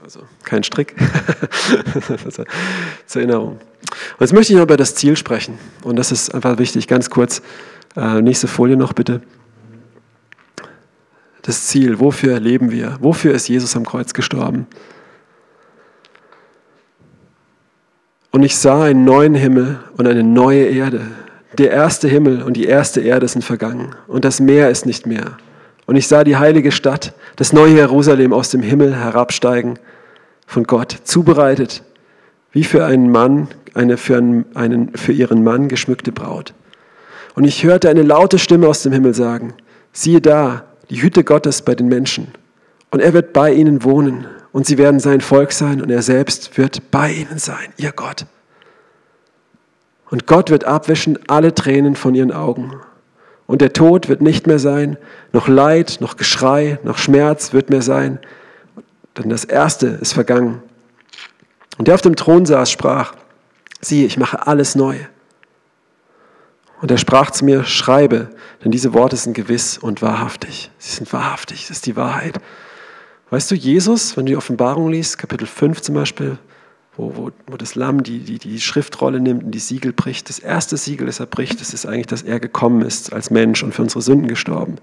[0.00, 0.94] Also kein Strick.
[3.06, 3.54] Zur Erinnerung.
[3.54, 5.58] Und jetzt möchte ich noch über das Ziel sprechen.
[5.82, 7.42] Und das ist einfach wichtig, ganz kurz.
[7.96, 9.22] Äh, nächste Folie noch bitte.
[11.42, 12.96] Das Ziel, wofür leben wir?
[13.00, 14.68] Wofür ist Jesus am Kreuz gestorben?
[18.30, 21.08] Und ich sah einen neuen Himmel und eine neue Erde.
[21.58, 25.38] Der erste Himmel und die erste Erde sind vergangen und das Meer ist nicht mehr.
[25.86, 29.78] Und ich sah die heilige Stadt, das neue Jerusalem aus dem Himmel herabsteigen,
[30.46, 31.82] von Gott, zubereitet,
[32.52, 36.54] wie für einen Mann, eine für, einen, einen, für ihren Mann geschmückte Braut.
[37.34, 39.54] Und ich hörte eine laute Stimme aus dem Himmel sagen,
[39.92, 42.28] siehe da, die Hütte Gottes bei den Menschen.
[42.90, 46.56] Und er wird bei ihnen wohnen und sie werden sein Volk sein und er selbst
[46.56, 48.26] wird bei ihnen sein, ihr Gott.
[50.10, 52.74] Und Gott wird abwischen alle Tränen von ihren Augen.
[53.46, 54.96] Und der Tod wird nicht mehr sein,
[55.32, 58.18] noch Leid, noch Geschrei, noch Schmerz wird mehr sein,
[59.18, 60.62] denn das Erste ist vergangen.
[61.76, 63.14] Und der auf dem Thron saß, sprach,
[63.80, 64.96] siehe, ich mache alles neu.
[66.80, 68.30] Und er sprach zu mir, schreibe,
[68.62, 70.70] denn diese Worte sind gewiss und wahrhaftig.
[70.78, 72.40] Sie sind wahrhaftig, das ist die Wahrheit.
[73.30, 76.38] Weißt du, Jesus, wenn du die Offenbarung liest, Kapitel 5 zum Beispiel,
[76.96, 80.28] wo, wo, wo das Lamm die, die, die Schriftrolle nimmt und die Siegel bricht.
[80.28, 83.62] Das erste Siegel, das er bricht, das ist eigentlich, dass er gekommen ist als Mensch
[83.62, 84.76] und für unsere Sünden gestorben.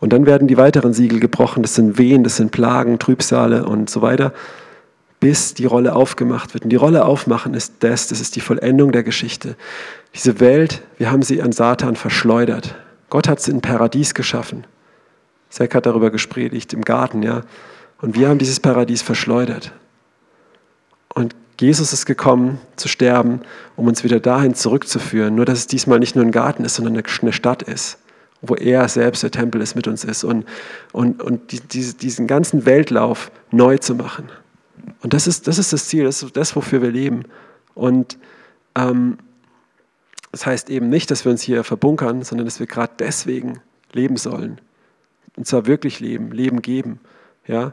[0.00, 1.62] Und dann werden die weiteren Siegel gebrochen.
[1.62, 4.34] Das sind Wehen, das sind Plagen, Trübsale und so weiter,
[5.18, 6.64] bis die Rolle aufgemacht wird.
[6.64, 9.56] Und die Rolle aufmachen ist das, das ist die Vollendung der Geschichte.
[10.14, 12.74] Diese Welt, wir haben sie an Satan verschleudert.
[13.08, 14.66] Gott hat sie in Paradies geschaffen.
[15.48, 17.42] Zack hat darüber gespredigt im Garten, ja.
[18.02, 19.72] Und wir haben dieses Paradies verschleudert.
[21.14, 23.40] Und Jesus ist gekommen zu sterben,
[23.76, 25.34] um uns wieder dahin zurückzuführen.
[25.34, 27.98] Nur, dass es diesmal nicht nur ein Garten ist, sondern eine Stadt ist,
[28.42, 30.24] wo er selbst der Tempel ist, mit uns ist.
[30.24, 30.44] Und,
[30.92, 31.60] und, und die,
[31.94, 34.28] diesen ganzen Weltlauf neu zu machen.
[35.02, 37.24] Und das ist das, ist das Ziel, das ist das, wofür wir leben.
[37.74, 38.18] Und
[38.74, 39.18] ähm,
[40.32, 43.60] das heißt eben nicht, dass wir uns hier verbunkern, sondern dass wir gerade deswegen
[43.92, 44.60] leben sollen.
[45.36, 46.98] Und zwar wirklich leben, Leben geben.
[47.46, 47.72] Ja?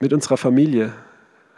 [0.00, 0.92] Mit unserer Familie,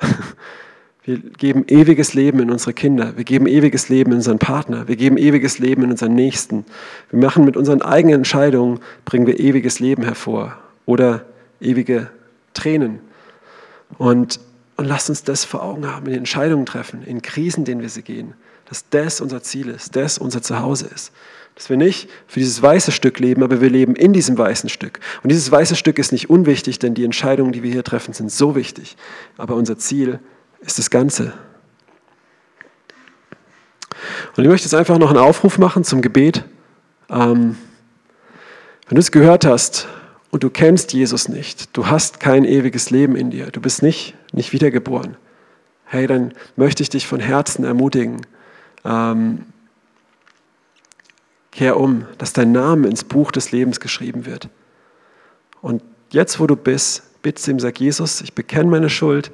[1.05, 3.17] wir geben ewiges Leben in unsere Kinder.
[3.17, 4.89] Wir geben ewiges Leben in unseren Partner.
[4.89, 6.65] Wir geben ewiges Leben in unseren Nächsten.
[7.11, 11.25] Wir machen mit unseren eigenen Entscheidungen, bringen wir ewiges Leben hervor oder
[11.61, 12.11] ewige
[12.55, 13.01] Tränen.
[13.99, 14.41] Und,
[14.77, 18.03] und lasst uns das vor Augen haben, in Entscheidungen treffen, in Krisen, denen wir sie
[18.03, 18.35] gehen,
[18.69, 21.13] dass das unser Ziel ist, das unser Zuhause ist.
[21.57, 25.01] Dass wir nicht für dieses weiße Stück leben, aber wir leben in diesem weißen Stück.
[25.23, 28.31] Und dieses weiße Stück ist nicht unwichtig, denn die Entscheidungen, die wir hier treffen, sind
[28.31, 28.97] so wichtig.
[29.37, 30.21] Aber unser Ziel
[30.61, 31.33] ist das Ganze.
[34.37, 36.45] Und ich möchte jetzt einfach noch einen Aufruf machen zum Gebet.
[37.09, 37.57] Ähm,
[38.89, 39.89] wenn du es gehört hast
[40.31, 44.15] und du kennst Jesus nicht, du hast kein ewiges Leben in dir, du bist nicht,
[44.33, 45.17] nicht wiedergeboren,
[45.85, 48.27] hey, dann möchte ich dich von Herzen ermutigen,
[48.85, 49.47] ähm,
[51.57, 54.51] Kehr um, dass dein Name ins Buch des Lebens geschrieben wird.
[55.63, 59.31] Und jetzt, wo du bist, bitte ihm, sag Jesus, ich bekenne meine Schuld,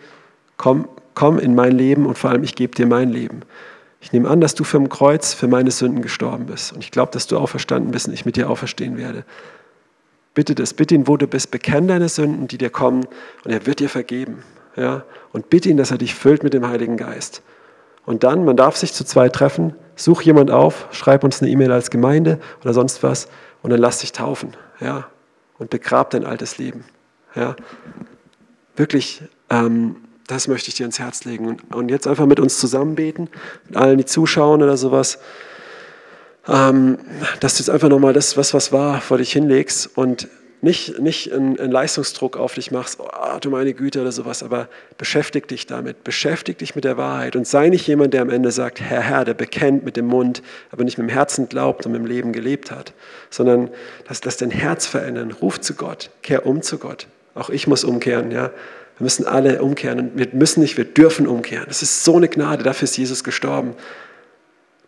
[0.57, 3.41] komm, komm in mein Leben und vor allem, ich gebe dir mein Leben.
[4.01, 6.73] Ich nehme an, dass du vom Kreuz für meine Sünden gestorben bist.
[6.73, 9.25] Und ich glaube, dass du auferstanden bist und ich mit dir auferstehen werde.
[10.33, 13.05] Bitte das, bitte ihn, wo du bist, bekenn deine Sünden, die dir kommen,
[13.45, 14.45] und er wird dir vergeben.
[14.77, 15.03] Ja?
[15.33, 17.43] Und bitte ihn, dass er dich füllt mit dem Heiligen Geist.
[18.05, 21.71] Und dann, man darf sich zu zweit treffen, such jemand auf, schreib uns eine E-Mail
[21.73, 23.29] als Gemeinde oder sonst was
[23.63, 24.57] und dann lass dich taufen.
[24.81, 25.07] Ja?
[25.59, 26.85] Und begrab dein altes Leben.
[27.35, 27.55] Ja?
[28.77, 29.97] Wirklich, ähm,
[30.27, 31.47] das möchte ich dir ins Herz legen.
[31.47, 33.29] Und, und jetzt einfach mit uns zusammen beten,
[33.69, 35.19] mit allen, die zuschauen oder sowas,
[36.49, 36.99] ähm,
[37.41, 40.29] dass du jetzt einfach nochmal das, was was war, vor dich hinlegst und
[40.63, 45.49] nicht, nicht einen, Leistungsdruck auf dich machst, oh, du meine Güte oder sowas, aber beschäftig
[45.49, 48.81] dich damit, beschäftig dich mit der Wahrheit und sei nicht jemand, der am Ende sagt,
[48.81, 50.41] Herr, Herr, der bekennt mit dem Mund,
[50.71, 52.93] aber nicht mit dem Herzen glaubt und mit dem Leben gelebt hat,
[53.29, 53.71] sondern
[54.09, 57.09] lass, lass dein Herz verändern, ruf zu Gott, kehr um zu Gott.
[57.35, 58.51] Auch ich muss umkehren, ja.
[58.99, 61.65] Wir müssen alle umkehren und wir müssen nicht, wir dürfen umkehren.
[61.67, 63.75] Das ist so eine Gnade, dafür ist Jesus gestorben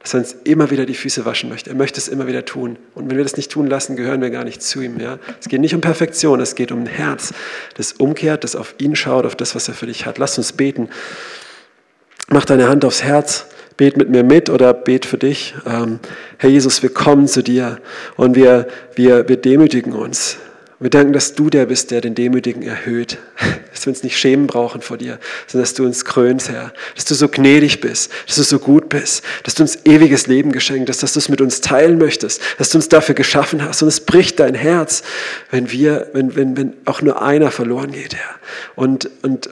[0.05, 1.70] dass er uns immer wieder die Füße waschen möchte.
[1.70, 2.76] Er möchte es immer wieder tun.
[2.94, 5.00] Und wenn wir das nicht tun lassen, gehören wir gar nicht zu ihm.
[5.00, 5.18] Ja?
[5.40, 7.32] Es geht nicht um Perfektion, es geht um ein Herz,
[7.76, 10.18] das umkehrt, das auf ihn schaut, auf das, was er für dich hat.
[10.18, 10.90] Lass uns beten.
[12.28, 13.46] Mach deine Hand aufs Herz
[13.76, 15.55] bet mit mir mit oder bet für dich.
[15.66, 15.98] Ähm,
[16.38, 17.80] Herr Jesus, wir kommen zu dir
[18.16, 20.36] und wir, wir, wir demütigen uns.
[20.85, 23.16] Wir danken, dass du der bist, der den Demütigen erhöht.
[23.72, 26.72] Dass wir uns nicht schämen brauchen vor dir, sondern dass du uns krönst, Herr.
[26.95, 30.53] Dass du so gnädig bist, dass du so gut bist, dass du uns ewiges Leben
[30.53, 33.82] geschenkt hast, dass du es mit uns teilen möchtest, dass du uns dafür geschaffen hast.
[33.82, 35.03] Und es bricht dein Herz,
[35.51, 38.35] wenn wir, wenn, wenn, wenn auch nur einer verloren geht, Herr.
[38.76, 39.49] Und, und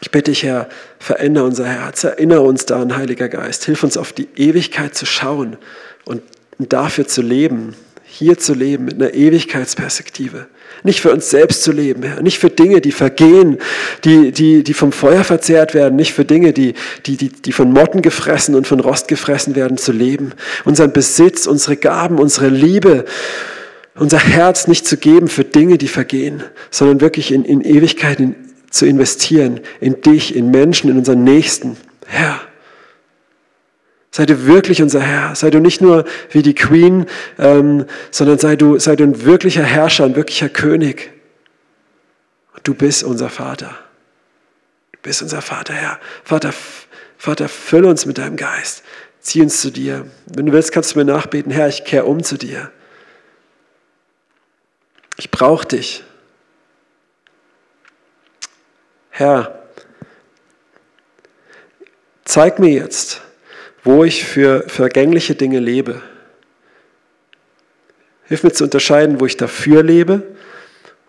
[0.00, 3.64] ich bitte dich, Herr, verändere unser Herz, erinnere uns daran, Heiliger Geist.
[3.64, 5.58] Hilf uns auf die Ewigkeit zu schauen
[6.04, 6.22] und
[6.58, 7.74] dafür zu leben,
[8.06, 10.46] hier zu leben mit einer Ewigkeitsperspektive.
[10.82, 12.22] Nicht für uns selbst zu leben, Herr.
[12.22, 13.58] Nicht für Dinge, die vergehen,
[14.04, 15.96] die, die, die vom Feuer verzehrt werden.
[15.96, 16.74] Nicht für Dinge, die,
[17.06, 20.32] die, die, die von Motten gefressen und von Rost gefressen werden, zu leben.
[20.64, 23.04] Unseren Besitz, unsere Gaben, unsere Liebe,
[23.94, 28.34] unser Herz nicht zu geben für Dinge, die vergehen, sondern wirklich in, in Ewigkeit, in
[28.70, 31.76] zu investieren in dich, in Menschen, in unseren Nächsten.
[32.06, 32.40] Herr,
[34.16, 35.34] sei du wirklich unser Herr.
[35.34, 37.04] Sei du nicht nur wie die Queen,
[37.38, 41.12] ähm, sondern sei du, sei du ein wirklicher Herrscher, ein wirklicher König.
[42.62, 43.78] Du bist unser Vater.
[44.92, 46.00] Du bist unser Vater, Herr.
[46.24, 46.54] Vater,
[47.18, 48.84] Vater, fülle uns mit deinem Geist.
[49.20, 50.06] Zieh uns zu dir.
[50.24, 52.72] Wenn du willst, kannst du mir nachbeten, Herr, ich kehre um zu dir.
[55.18, 56.04] Ich brauche dich.
[59.10, 59.62] Herr,
[62.24, 63.20] zeig mir jetzt,
[63.86, 66.02] wo ich für vergängliche Dinge lebe.
[68.24, 70.24] Hilf mir zu unterscheiden, wo ich dafür lebe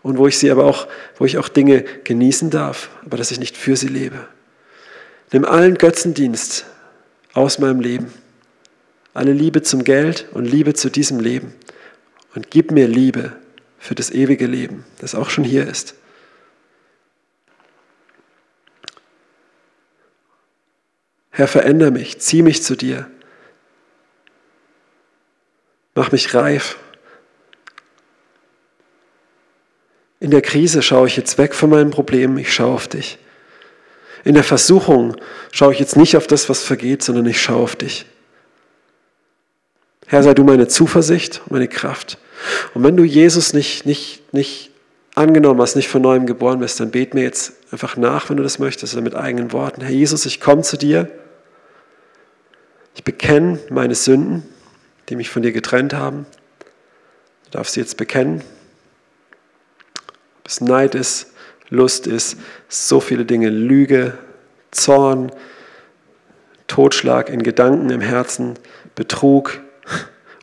[0.03, 3.39] und wo ich sie aber auch, wo ich auch Dinge genießen darf, aber dass ich
[3.39, 4.28] nicht für sie lebe.
[5.32, 6.65] Nimm allen Götzendienst
[7.34, 8.13] aus meinem Leben,
[9.15, 11.55] alle Liebe zum Geld und Liebe zu diesem Leben
[12.36, 13.34] und gib mir Liebe
[13.80, 15.95] für das ewige Leben, das auch schon hier ist.
[21.38, 23.05] Herr, verändere mich, zieh mich zu dir.
[25.93, 26.79] Mach mich reif.
[30.19, 33.19] In der Krise schaue ich jetzt weg von meinen Problemen, ich schaue auf dich.
[34.23, 35.15] In der Versuchung
[35.51, 38.07] schaue ich jetzt nicht auf das, was vergeht, sondern ich schaue auf dich.
[40.07, 42.17] Herr, sei du meine Zuversicht und meine Kraft.
[42.73, 44.71] Und wenn du Jesus nicht, nicht, nicht
[45.13, 48.43] angenommen hast, nicht von neuem geboren bist, dann bet mir jetzt einfach nach, wenn du
[48.43, 49.81] das möchtest, mit eigenen Worten.
[49.81, 51.11] Herr Jesus, ich komme zu dir.
[52.98, 54.43] Ich bekenne meine Sünden,
[55.08, 56.26] die mich von dir getrennt haben.
[57.45, 58.41] Du darfst sie jetzt bekennen.
[60.39, 61.32] Ob es Neid ist,
[61.70, 62.38] Lust ist,
[62.70, 64.18] so viele Dinge, Lüge,
[64.72, 65.32] Zorn,
[66.66, 68.56] Totschlag in Gedanken, im Herzen,
[68.95, 69.60] Betrug,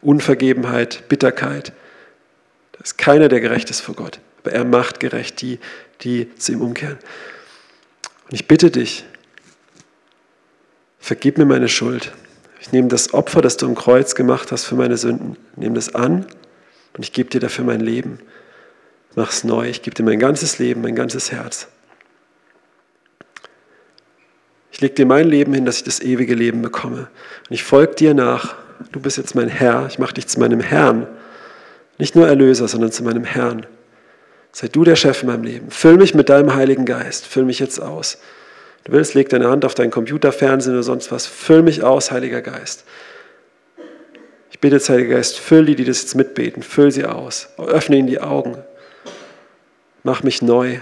[0.01, 1.73] Unvergebenheit, Bitterkeit.
[2.71, 4.21] Da ist keiner, der gerecht ist vor Gott.
[4.45, 5.59] Aber er macht gerecht die,
[6.03, 6.99] die zu ihm umkehren.
[8.27, 9.05] Und ich bitte dich,
[11.01, 12.13] vergib mir meine Schuld.
[12.65, 15.95] Ich nehme das Opfer, das du im Kreuz gemacht hast für meine Sünden, nehme das
[15.95, 16.25] an
[16.97, 18.21] und ich gebe dir dafür mein Leben.
[19.15, 21.69] Mach es neu, ich gebe dir mein ganzes Leben, mein ganzes Herz.
[24.73, 27.09] Ich lege dir mein Leben hin, dass ich das ewige Leben bekomme.
[27.49, 28.57] Und ich folge dir nach.
[28.93, 31.07] Du bist jetzt mein Herr, ich mache dich zu meinem Herrn.
[31.99, 33.67] Nicht nur Erlöser, sondern zu meinem Herrn.
[34.53, 35.71] Sei du der Chef in meinem Leben.
[35.71, 37.27] Füll mich mit deinem Heiligen Geist.
[37.27, 38.17] Füll mich jetzt aus.
[38.85, 41.27] Du willst, leg deine Hand auf deinen Computer, Fernsehen oder sonst was.
[41.27, 42.85] Füll mich aus, Heiliger Geist.
[44.51, 46.63] Ich bitte jetzt, Heiliger Geist, füll die, die das jetzt mitbeten.
[46.63, 47.49] Füll sie aus.
[47.57, 48.59] Öffne ihnen die Augen.
[50.03, 50.81] Mach mich neu.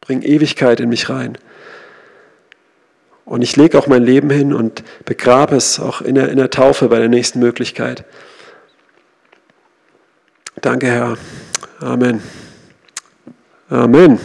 [0.00, 1.36] Bring Ewigkeit in mich rein.
[3.24, 6.50] Und ich lege auch mein Leben hin und begrabe es auch in der, in der
[6.50, 8.04] Taufe bei der nächsten Möglichkeit.
[10.60, 11.16] Danke, Herr.
[11.80, 12.20] Amen.
[13.70, 14.18] Amen.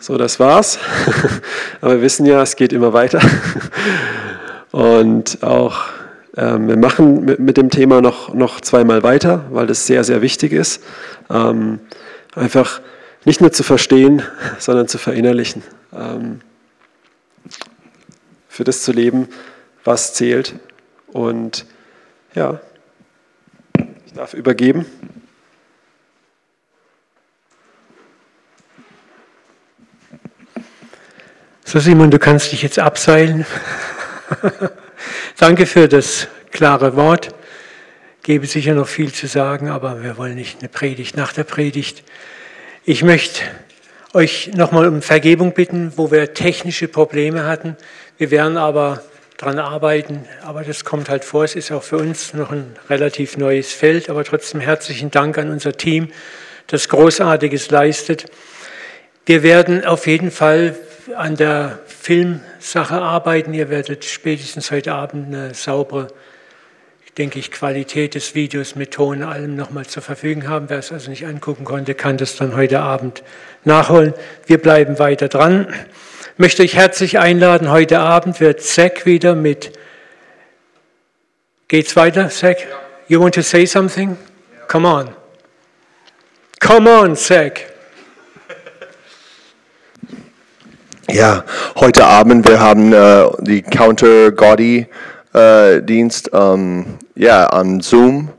[0.00, 0.80] So, das war's.
[1.80, 3.20] Aber wir wissen ja, es geht immer weiter.
[4.72, 5.84] Und auch
[6.36, 10.20] ähm, wir machen mit, mit, dem Thema noch, noch zweimal weiter, weil das sehr, sehr
[10.20, 10.82] wichtig ist.
[11.30, 11.78] Ähm,
[12.34, 12.80] einfach
[13.24, 14.22] nicht nur zu verstehen,
[14.58, 15.62] sondern zu verinnerlichen.
[15.96, 16.40] Ähm,
[18.48, 19.28] für das zu leben,
[19.84, 20.56] was zählt.
[21.06, 21.66] Und
[22.34, 22.60] ja,
[24.06, 24.86] ich darf übergeben.
[31.74, 33.44] So Simon, du kannst dich jetzt abseilen.
[35.38, 37.34] Danke für das klare Wort.
[38.22, 42.04] Gäbe sicher noch viel zu sagen, aber wir wollen nicht eine Predigt nach der Predigt.
[42.84, 43.42] Ich möchte
[44.12, 47.76] euch nochmal um Vergebung bitten, wo wir technische Probleme hatten.
[48.18, 49.02] Wir werden aber
[49.36, 51.42] daran arbeiten, aber das kommt halt vor.
[51.42, 55.50] Es ist auch für uns noch ein relativ neues Feld, aber trotzdem herzlichen Dank an
[55.50, 56.12] unser Team,
[56.68, 58.26] das Großartiges leistet.
[59.26, 60.76] Wir werden auf jeden Fall
[61.16, 63.54] an der Filmsache arbeiten.
[63.54, 66.08] Ihr werdet spätestens heute Abend eine saubere,
[67.18, 70.68] denke ich, Qualität des Videos mit Ton und allem nochmal zur Verfügung haben.
[70.68, 73.22] Wer es also nicht angucken konnte, kann das dann heute Abend
[73.64, 74.14] nachholen.
[74.46, 75.72] Wir bleiben weiter dran.
[76.32, 77.70] Ich möchte euch herzlich einladen.
[77.70, 79.72] Heute Abend wird Zack wieder mit.
[81.68, 82.66] Geht's weiter, Zack?
[83.08, 84.16] You want to say something?
[84.68, 85.10] Come on.
[86.60, 87.73] Come on, Zack.
[91.10, 91.44] Ja,
[91.76, 94.86] heute Abend, wir haben äh, die Counter Gaudi
[95.34, 98.30] äh, Dienst ähm, ja, an Zoom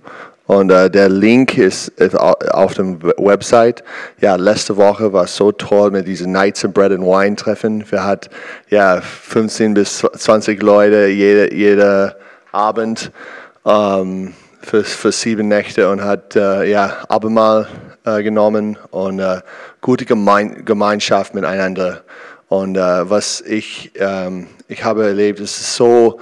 [0.48, 3.84] und äh, der Link ist, ist auf dem Website.
[4.20, 7.86] Ja, letzte Woche war so toll mit diesen Nights and Bread and Wine Treffen.
[7.90, 8.30] Wir hatten
[8.70, 12.16] ja 15 bis 20 Leute jede, jede
[12.52, 13.12] Abend
[13.64, 17.68] ähm, für, für sieben Nächte und hat äh, ja Abendmahl
[18.06, 19.42] äh, genommen und äh,
[19.82, 22.02] gute Gemein Gemeinschaft miteinander.
[22.48, 26.20] Und äh, was ich, ähm, ich habe erlebt, ist so,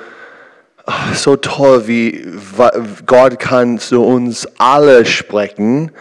[1.14, 2.26] so toll, wie
[3.06, 5.92] Gott kann zu uns alle sprechen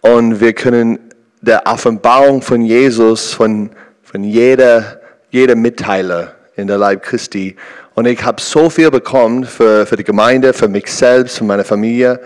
[0.00, 0.98] und wir können
[1.40, 3.70] der Offenbarung von Jesus, von,
[4.02, 7.56] von jeder, jeder Mitteiler in der Leib Christi.
[7.94, 11.64] Und ich habe so viel bekommen für, für die Gemeinde, für mich selbst, für meine
[11.64, 12.20] Familie.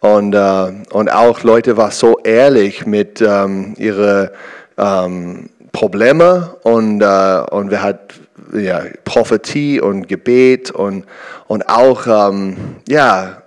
[0.00, 4.30] Und, äh, und auch Leute waren so ehrlich mit ähm, ihren
[4.76, 11.04] ähm, Probleme und, äh, und wir hatten ja, Prophetie und Gebet und,
[11.46, 13.42] und auch, ähm, ja,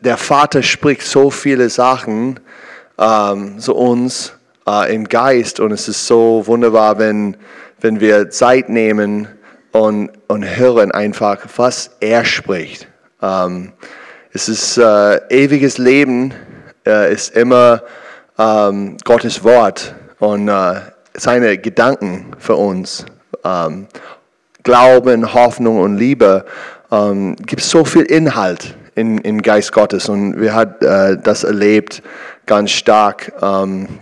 [0.00, 2.40] der Vater spricht so viele Sachen
[2.98, 4.32] ähm, zu uns
[4.66, 7.36] äh, im Geist und es ist so wunderbar, wenn,
[7.80, 9.28] wenn wir Zeit nehmen
[9.72, 12.88] und, und hören einfach, was er spricht.
[13.22, 13.72] Ähm,
[14.32, 16.34] es ist äh, ewiges Leben,
[16.86, 17.82] äh, ist immer
[18.38, 20.80] ähm, Gottes Wort und äh,
[21.16, 23.06] seine Gedanken für uns.
[23.44, 23.86] Ähm,
[24.62, 26.46] Glauben, Hoffnung und Liebe
[26.90, 32.02] ähm, gibt so viel Inhalt in, im Geist Gottes und wir haben äh, das erlebt
[32.46, 33.32] ganz stark.
[33.42, 34.00] Ähm,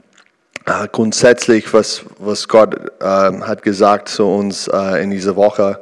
[0.67, 5.81] äh, grundsätzlich, was, was Gott äh, hat gesagt zu uns äh, in dieser Woche,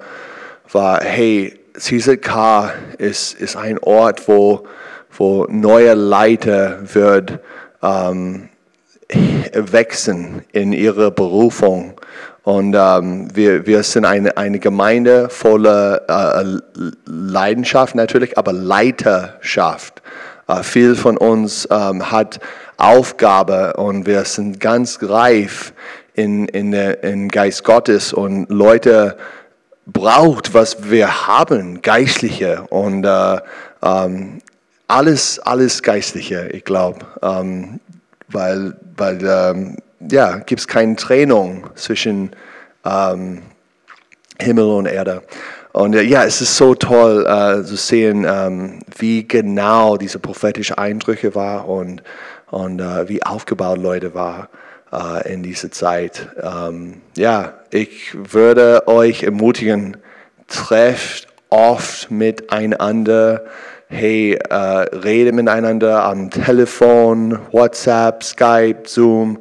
[0.72, 4.66] war, hey, CZK ist, ist ein Ort, wo,
[5.16, 7.40] wo neue Leiter wird
[7.82, 8.49] ähm,
[9.54, 11.94] wachsen in ihrer Berufung.
[12.42, 16.58] Und ähm, wir, wir sind eine, eine Gemeinde voller äh,
[17.06, 20.02] Leidenschaft natürlich, aber Leiterschaft.
[20.48, 22.40] Äh, viel von uns ähm, hat
[22.76, 25.74] Aufgabe und wir sind ganz reif
[26.14, 29.16] in, in, in Geist Gottes und Leute
[29.86, 33.38] braucht, was wir haben, Geistliche und äh,
[33.82, 34.40] ähm,
[34.88, 37.00] alles, alles Geistliche, ich glaube.
[37.22, 37.80] Ähm,
[38.32, 39.76] weil, weil ähm,
[40.10, 42.30] ja, gibt es keine Trennung zwischen
[42.84, 43.42] ähm,
[44.40, 45.22] Himmel und Erde.
[45.72, 50.78] Und äh, ja, es ist so toll äh, zu sehen, ähm, wie genau diese prophetischen
[50.78, 52.02] Eindrücke waren und,
[52.50, 54.48] und äh, wie aufgebaut Leute waren
[54.92, 56.28] äh, in dieser Zeit.
[56.42, 59.96] Ähm, ja, ich würde euch ermutigen,
[60.48, 63.44] trefft oft miteinander
[63.91, 69.41] hey, äh, rede miteinander am Telefon, WhatsApp, Skype, Zoom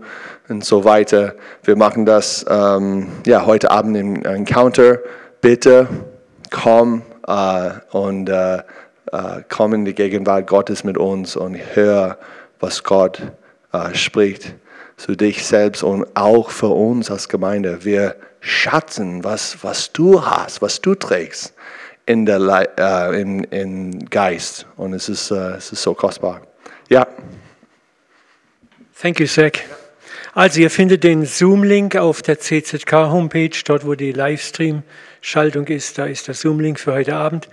[0.50, 1.36] und so weiter.
[1.64, 4.98] Wir machen das ähm, ja, heute Abend im Encounter.
[5.40, 5.88] Bitte
[6.50, 8.62] komm äh, und äh, äh,
[9.50, 12.18] komm in die Gegenwart Gottes mit uns und hör,
[12.60, 13.22] was Gott
[13.72, 14.56] äh, spricht
[14.98, 17.86] zu dich selbst und auch für uns als Gemeinde.
[17.86, 21.54] Wir schatzen, was, was du hast, was du trägst
[22.10, 24.66] in der äh, in, in Geist.
[24.78, 26.42] Und es ist, äh, es ist so kostbar.
[26.90, 27.08] Ja.
[29.00, 29.52] Thank you, Zach.
[30.34, 36.28] Also ihr findet den Zoom-Link auf der CZK-Homepage, dort wo die Livestream-Schaltung ist, da ist
[36.28, 37.48] der Zoom-Link für heute Abend.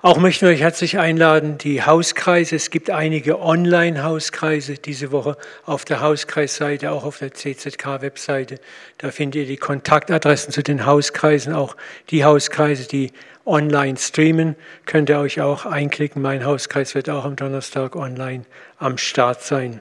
[0.00, 5.36] Auch möchten wir euch herzlich einladen, die Hauskreise, es gibt einige Online-Hauskreise diese Woche
[5.66, 8.60] auf der Hauskreisseite, auch auf der CZK-Webseite.
[8.98, 11.76] Da findet ihr die Kontaktadressen zu den Hauskreisen, auch
[12.10, 13.12] die Hauskreise, die
[13.48, 14.54] online streamen,
[14.86, 16.22] könnt ihr euch auch einklicken.
[16.22, 18.44] Mein Hauskreis wird auch am Donnerstag online
[18.78, 19.80] am Start sein.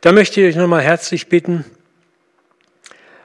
[0.00, 1.64] Da möchte ich euch nochmal herzlich bitten,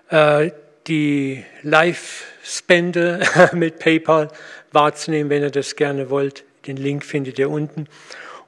[0.10, 0.51] äh,
[0.88, 3.22] die Live-Spende
[3.53, 4.30] mit PayPal
[4.72, 6.43] wahrzunehmen, wenn ihr das gerne wollt.
[6.68, 7.88] Den Link findet ihr unten.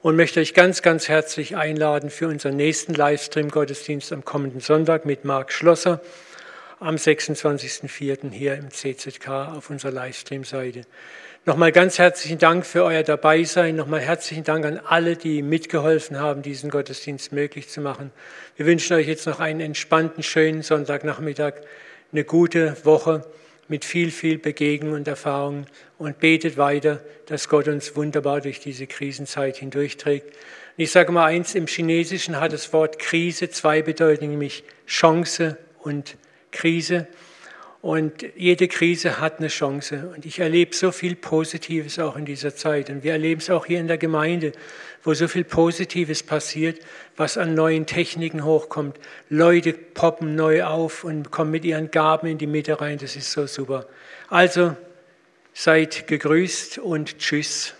[0.02, 5.24] Und möchte euch ganz, ganz herzlich einladen für unseren nächsten Livestream-Gottesdienst am kommenden Sonntag mit
[5.24, 6.00] Marc Schlosser
[6.80, 8.32] am 26.04.
[8.32, 10.82] hier im CZK auf unserer Livestream-Seite.
[11.44, 13.74] Nochmal ganz herzlichen Dank für euer Dabeisein.
[13.74, 18.12] Nochmal herzlichen Dank an alle, die mitgeholfen haben, diesen Gottesdienst möglich zu machen.
[18.54, 21.54] Wir wünschen euch jetzt noch einen entspannten, schönen Sonntagnachmittag,
[22.12, 23.26] eine gute Woche
[23.66, 25.66] mit viel, viel Begegnung und Erfahrung
[25.98, 30.28] und betet weiter, dass Gott uns wunderbar durch diese Krisenzeit hindurchträgt.
[30.28, 30.34] Und
[30.76, 36.16] ich sage mal eins, im Chinesischen hat das Wort Krise zwei Bedeutungen, nämlich Chance und
[36.52, 37.08] Krise.
[37.82, 40.12] Und jede Krise hat eine Chance.
[40.14, 42.88] Und ich erlebe so viel Positives auch in dieser Zeit.
[42.90, 44.52] Und wir erleben es auch hier in der Gemeinde,
[45.02, 46.78] wo so viel Positives passiert,
[47.16, 48.96] was an neuen Techniken hochkommt.
[49.28, 52.98] Leute poppen neu auf und kommen mit ihren Gaben in die Mitte rein.
[52.98, 53.88] Das ist so super.
[54.28, 54.76] Also
[55.52, 57.74] seid gegrüßt und tschüss.